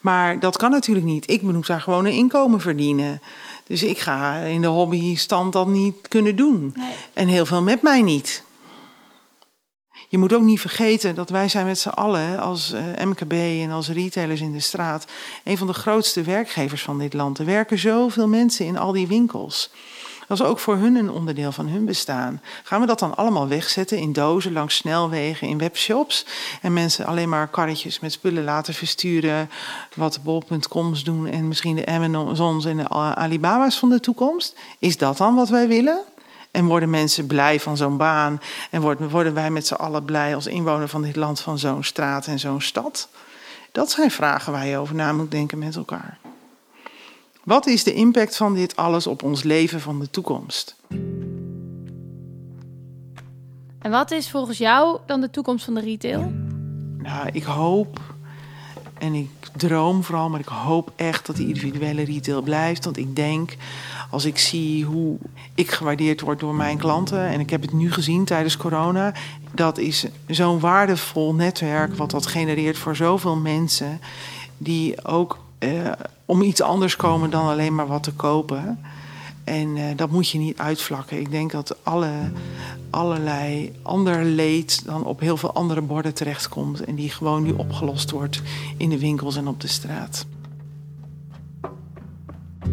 Maar 0.00 0.40
dat 0.40 0.56
kan 0.56 0.70
natuurlijk 0.70 1.06
niet. 1.06 1.30
Ik 1.30 1.42
moet 1.42 1.66
daar 1.66 1.80
gewoon 1.80 2.04
een 2.04 2.12
inkomen 2.12 2.60
verdienen. 2.60 3.22
Dus 3.66 3.82
ik 3.82 3.98
ga 3.98 4.36
in 4.36 4.60
de 4.60 4.66
hobbystand 4.66 5.52
dat 5.52 5.66
niet 5.66 6.08
kunnen 6.08 6.36
doen. 6.36 6.72
Nee. 6.76 6.92
En 7.12 7.28
heel 7.28 7.46
veel 7.46 7.62
met 7.62 7.82
mij 7.82 8.02
niet. 8.02 8.46
Je 10.08 10.18
moet 10.18 10.32
ook 10.32 10.42
niet 10.42 10.60
vergeten 10.60 11.14
dat 11.14 11.30
wij 11.30 11.48
zijn 11.48 11.66
met 11.66 11.78
z'n 11.78 11.88
allen 11.88 12.38
als 12.38 12.72
uh, 12.72 13.04
MKB 13.04 13.32
en 13.32 13.70
als 13.70 13.88
retailers 13.88 14.40
in 14.40 14.52
de 14.52 14.60
straat 14.60 15.06
een 15.44 15.58
van 15.58 15.66
de 15.66 15.72
grootste 15.72 16.22
werkgevers 16.22 16.82
van 16.82 16.98
dit 16.98 17.14
land. 17.14 17.38
Er 17.38 17.44
werken 17.44 17.78
zoveel 17.78 18.28
mensen 18.28 18.66
in 18.66 18.78
al 18.78 18.92
die 18.92 19.06
winkels. 19.06 19.70
Dat 20.28 20.40
is 20.40 20.46
ook 20.46 20.58
voor 20.58 20.76
hun 20.76 20.96
een 20.96 21.10
onderdeel 21.10 21.52
van 21.52 21.68
hun 21.68 21.84
bestaan. 21.84 22.40
Gaan 22.62 22.80
we 22.80 22.86
dat 22.86 22.98
dan 22.98 23.16
allemaal 23.16 23.48
wegzetten 23.48 23.98
in 23.98 24.12
dozen 24.12 24.52
langs 24.52 24.76
snelwegen, 24.76 25.48
in 25.48 25.58
webshops? 25.58 26.26
En 26.62 26.72
mensen 26.72 27.06
alleen 27.06 27.28
maar 27.28 27.48
karretjes 27.48 28.00
met 28.00 28.12
spullen 28.12 28.44
laten 28.44 28.74
versturen, 28.74 29.50
wat 29.94 30.20
bol.coms 30.22 31.04
doen 31.04 31.26
en 31.26 31.48
misschien 31.48 31.76
de 31.76 31.86
Amazons 31.86 32.64
en 32.64 32.76
de 32.76 32.88
Alibaba's 32.88 33.78
van 33.78 33.88
de 33.88 34.00
toekomst? 34.00 34.56
Is 34.78 34.96
dat 34.96 35.16
dan 35.16 35.34
wat 35.34 35.48
wij 35.48 35.68
willen? 35.68 35.98
En 36.50 36.66
worden 36.66 36.90
mensen 36.90 37.26
blij 37.26 37.60
van 37.60 37.76
zo'n 37.76 37.96
baan? 37.96 38.40
En 38.70 38.80
worden, 38.80 39.10
worden 39.10 39.34
wij 39.34 39.50
met 39.50 39.66
z'n 39.66 39.74
allen 39.74 40.04
blij 40.04 40.34
als 40.34 40.46
inwoner 40.46 40.88
van 40.88 41.02
dit 41.02 41.16
land 41.16 41.40
van 41.40 41.58
zo'n 41.58 41.84
straat 41.84 42.26
en 42.26 42.38
zo'n 42.38 42.60
stad? 42.60 43.08
Dat 43.72 43.90
zijn 43.90 44.10
vragen 44.10 44.52
waar 44.52 44.66
je 44.66 44.78
over 44.78 44.94
na 44.94 45.12
moet 45.12 45.30
denken 45.30 45.58
met 45.58 45.76
elkaar. 45.76 46.18
Wat 47.48 47.66
is 47.66 47.84
de 47.84 47.94
impact 47.94 48.36
van 48.36 48.54
dit 48.54 48.76
alles 48.76 49.06
op 49.06 49.22
ons 49.22 49.42
leven 49.42 49.80
van 49.80 50.00
de 50.00 50.10
toekomst? 50.10 50.76
En 53.78 53.90
wat 53.90 54.10
is 54.10 54.30
volgens 54.30 54.58
jou 54.58 54.98
dan 55.06 55.20
de 55.20 55.30
toekomst 55.30 55.64
van 55.64 55.74
de 55.74 55.80
retail? 55.80 56.32
Nou, 56.98 57.28
ik 57.32 57.42
hoop 57.42 58.00
en 58.98 59.14
ik 59.14 59.30
droom 59.56 60.02
vooral, 60.02 60.28
maar 60.28 60.40
ik 60.40 60.48
hoop 60.48 60.92
echt 60.96 61.26
dat 61.26 61.36
die 61.36 61.46
individuele 61.46 62.02
retail 62.02 62.42
blijft. 62.42 62.84
Want 62.84 62.96
ik 62.96 63.16
denk, 63.16 63.56
als 64.10 64.24
ik 64.24 64.38
zie 64.38 64.84
hoe 64.84 65.16
ik 65.54 65.70
gewaardeerd 65.70 66.20
word 66.20 66.40
door 66.40 66.54
mijn 66.54 66.78
klanten, 66.78 67.26
en 67.26 67.40
ik 67.40 67.50
heb 67.50 67.62
het 67.62 67.72
nu 67.72 67.92
gezien 67.92 68.24
tijdens 68.24 68.56
corona, 68.56 69.14
dat 69.54 69.78
is 69.78 70.06
zo'n 70.26 70.60
waardevol 70.60 71.34
netwerk 71.34 71.94
wat 71.94 72.10
dat 72.10 72.26
genereert 72.26 72.78
voor 72.78 72.96
zoveel 72.96 73.36
mensen 73.36 74.00
die 74.58 75.04
ook 75.04 75.38
eh, 75.58 75.92
om 76.24 76.42
iets 76.42 76.62
anders 76.62 76.96
komen 76.96 77.30
dan 77.30 77.46
alleen 77.46 77.74
maar 77.74 77.86
wat 77.86 78.02
te 78.02 78.12
kopen. 78.12 78.78
En 79.44 79.76
uh, 79.76 79.84
dat 79.96 80.10
moet 80.10 80.28
je 80.28 80.38
niet 80.38 80.58
uitvlakken. 80.58 81.20
Ik 81.20 81.30
denk 81.30 81.52
dat 81.52 81.76
alle, 81.82 82.10
allerlei 82.90 83.72
ander 83.82 84.24
leed 84.24 84.84
dan 84.84 85.04
op 85.04 85.20
heel 85.20 85.36
veel 85.36 85.52
andere 85.52 85.80
borden 85.80 86.14
terechtkomt. 86.14 86.84
En 86.84 86.94
die 86.94 87.10
gewoon 87.10 87.42
nu 87.42 87.52
opgelost 87.52 88.10
wordt 88.10 88.42
in 88.76 88.88
de 88.88 88.98
winkels 88.98 89.36
en 89.36 89.48
op 89.48 89.60
de 89.60 89.68
straat. 89.68 90.26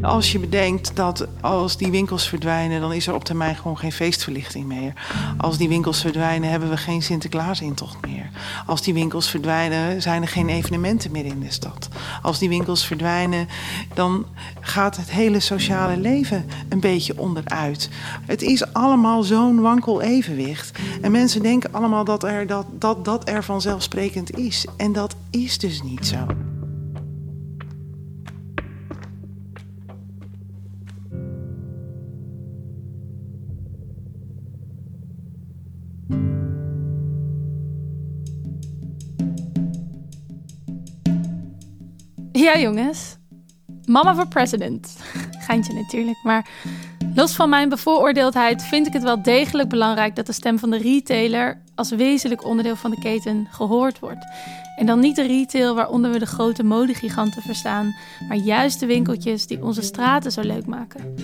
Als 0.02 0.32
je 0.32 0.39
bedenkt 0.39 0.95
dat 0.95 1.28
als 1.41 1.78
die 1.78 1.91
winkels 1.91 2.28
verdwijnen, 2.28 2.82
dan 2.82 2.93
is 2.93 3.08
er 3.08 3.13
op 3.13 3.24
termijn 3.24 3.56
gewoon 3.56 3.78
geen 3.78 3.91
feestverlichting 3.91 4.65
meer. 4.65 4.93
Als 5.38 5.58
die 5.58 5.69
winkels 5.69 6.02
verdwijnen, 6.02 6.50
hebben 6.50 6.69
we 6.69 6.78
geen 6.78 7.02
Sinterklaasintocht 7.02 8.06
meer. 8.06 8.24
Als 8.65 8.82
die 8.82 8.93
winkels 8.93 9.30
verdwijnen, 9.30 10.02
zijn 10.02 10.21
er 10.21 10.28
geen 10.28 10.50
evenementen 10.50 11.12
meer 11.12 11.26
in 11.26 11.39
de 11.39 11.52
stad. 11.52 11.89
Als 12.21 12.39
die 12.39 12.50
winkels 12.50 12.86
verdwijnen, 12.86 13.48
dan 13.93 14.26
gaat 14.60 14.98
het 14.98 15.12
hele 15.12 15.39
sociale 15.39 15.98
leven 15.98 16.45
een 16.69 16.80
beetje 16.80 17.19
onderuit. 17.19 17.89
Het 18.26 18.41
is 18.41 18.74
allemaal 18.74 19.24
zo'n 19.24 19.62
wankel 19.62 20.02
evenwicht. 20.02 20.80
En 21.02 21.12
mensen 21.12 21.41
denken 21.41 21.74
allemaal 21.74 22.04
dat, 22.04 22.24
er, 22.24 22.48
dat, 22.48 22.65
dat 22.71 23.06
dat 23.06 23.30
er 23.30 23.43
vanzelfsprekend 23.43 24.38
is. 24.38 24.65
En 24.78 24.93
dat 24.93 25.15
is 25.30 25.58
dus 25.58 25.82
niet 25.84 26.08
zo. 26.08 26.28
Ja, 42.36 42.58
jongens. 42.58 43.17
Mama 43.86 44.15
voor 44.15 44.28
president. 44.28 44.98
Geintje 45.48 45.74
natuurlijk. 45.74 46.17
Maar 46.24 46.50
los 47.13 47.36
van 47.36 47.50
mijn 47.50 47.69
bevooroordeeldheid 47.69 48.63
vind 48.63 48.88
ik 48.88 48.93
het 48.93 49.04
wel 49.04 49.21
degelijk 49.21 49.69
belangrijk 49.69 50.15
dat 50.15 50.26
de 50.26 50.32
stem 50.32 50.60
van 50.60 50.69
de 50.69 50.78
retailer 50.78 51.62
als 51.76 51.89
wezenlijk 51.89 52.45
onderdeel 52.45 52.76
van 52.76 52.91
de 52.91 53.00
keten 53.00 53.48
gehoord 53.52 54.00
wordt. 54.00 54.26
En 54.76 54.86
dan 54.86 55.00
niet 55.00 55.15
de 55.15 55.28
retail 55.28 55.76
waaronder 55.76 56.12
we 56.12 56.19
de 56.19 56.26
grote 56.26 56.63
modegiganten 56.63 57.41
verstaan, 57.41 57.95
maar 58.28 58.38
juist 58.38 58.80
de 58.80 58.86
winkeltjes 58.86 59.48
die 59.48 59.63
onze 59.63 59.82
straten 59.82 60.32
zo 60.32 60.41
leuk 60.41 60.65
maken. 60.65 61.15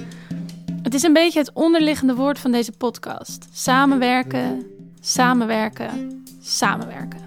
Het 0.84 0.94
is 0.94 1.04
een 1.04 1.14
beetje 1.14 1.40
het 1.40 1.54
onderliggende 1.54 2.16
woord 2.16 2.40
van 2.40 2.52
deze 2.52 2.72
podcast: 2.72 3.48
samenwerken, 3.52 4.66
samenwerken, 5.00 6.24
samenwerken. 6.42 7.21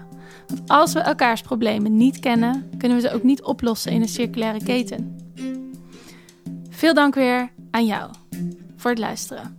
Want 0.47 0.69
als 0.69 0.93
we 0.93 0.99
elkaars 0.99 1.41
problemen 1.41 1.97
niet 1.97 2.19
kennen, 2.19 2.69
kunnen 2.77 2.97
we 2.97 3.07
ze 3.07 3.13
ook 3.13 3.23
niet 3.23 3.43
oplossen 3.43 3.91
in 3.91 4.01
een 4.01 4.07
circulaire 4.07 4.63
keten. 4.63 5.17
Veel 6.69 6.93
dank 6.93 7.15
weer 7.15 7.49
aan 7.71 7.85
jou 7.85 8.11
voor 8.75 8.91
het 8.91 8.99
luisteren. 8.99 9.57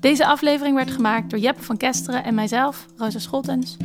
Deze 0.00 0.26
aflevering 0.26 0.76
werd 0.76 0.90
gemaakt 0.90 1.30
door 1.30 1.38
Jeppe 1.38 1.62
van 1.62 1.76
Kesteren 1.76 2.24
en 2.24 2.34
mijzelf, 2.34 2.86
Rosa 2.96 3.18
Scholtens. 3.18 3.76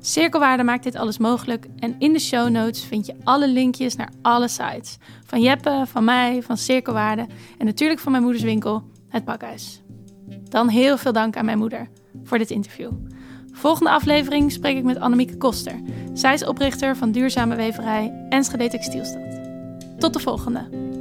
Cirkelwaarde 0.00 0.62
maakt 0.62 0.84
dit 0.84 0.96
alles 0.96 1.18
mogelijk 1.18 1.66
en 1.78 1.94
in 1.98 2.12
de 2.12 2.18
show 2.18 2.48
notes 2.48 2.84
vind 2.84 3.06
je 3.06 3.14
alle 3.24 3.48
linkjes 3.48 3.96
naar 3.96 4.10
alle 4.22 4.48
sites. 4.48 4.98
Van 5.24 5.40
Jeppe, 5.40 5.84
van 5.86 6.04
mij, 6.04 6.42
van 6.42 6.56
Cirkelwaarde 6.56 7.26
en 7.58 7.66
natuurlijk 7.66 8.00
van 8.00 8.12
mijn 8.12 8.24
moeders 8.24 8.44
winkel, 8.44 8.82
het 9.08 9.24
Pakhuis. 9.24 9.80
Dan 10.48 10.68
heel 10.68 10.98
veel 10.98 11.12
dank 11.12 11.36
aan 11.36 11.44
mijn 11.44 11.58
moeder 11.58 11.88
voor 12.24 12.38
dit 12.38 12.50
interview. 12.50 12.90
Volgende 13.52 13.90
aflevering 13.90 14.52
spreek 14.52 14.76
ik 14.76 14.84
met 14.84 14.98
Annemieke 14.98 15.36
Koster. 15.36 15.80
Zij 16.12 16.34
is 16.34 16.44
oprichter 16.44 16.96
van 16.96 17.12
duurzame 17.12 17.56
weverij 17.56 18.26
Enschede 18.28 18.68
Textielstad. 18.68 19.40
Tot 19.98 20.12
de 20.12 20.20
volgende! 20.20 20.91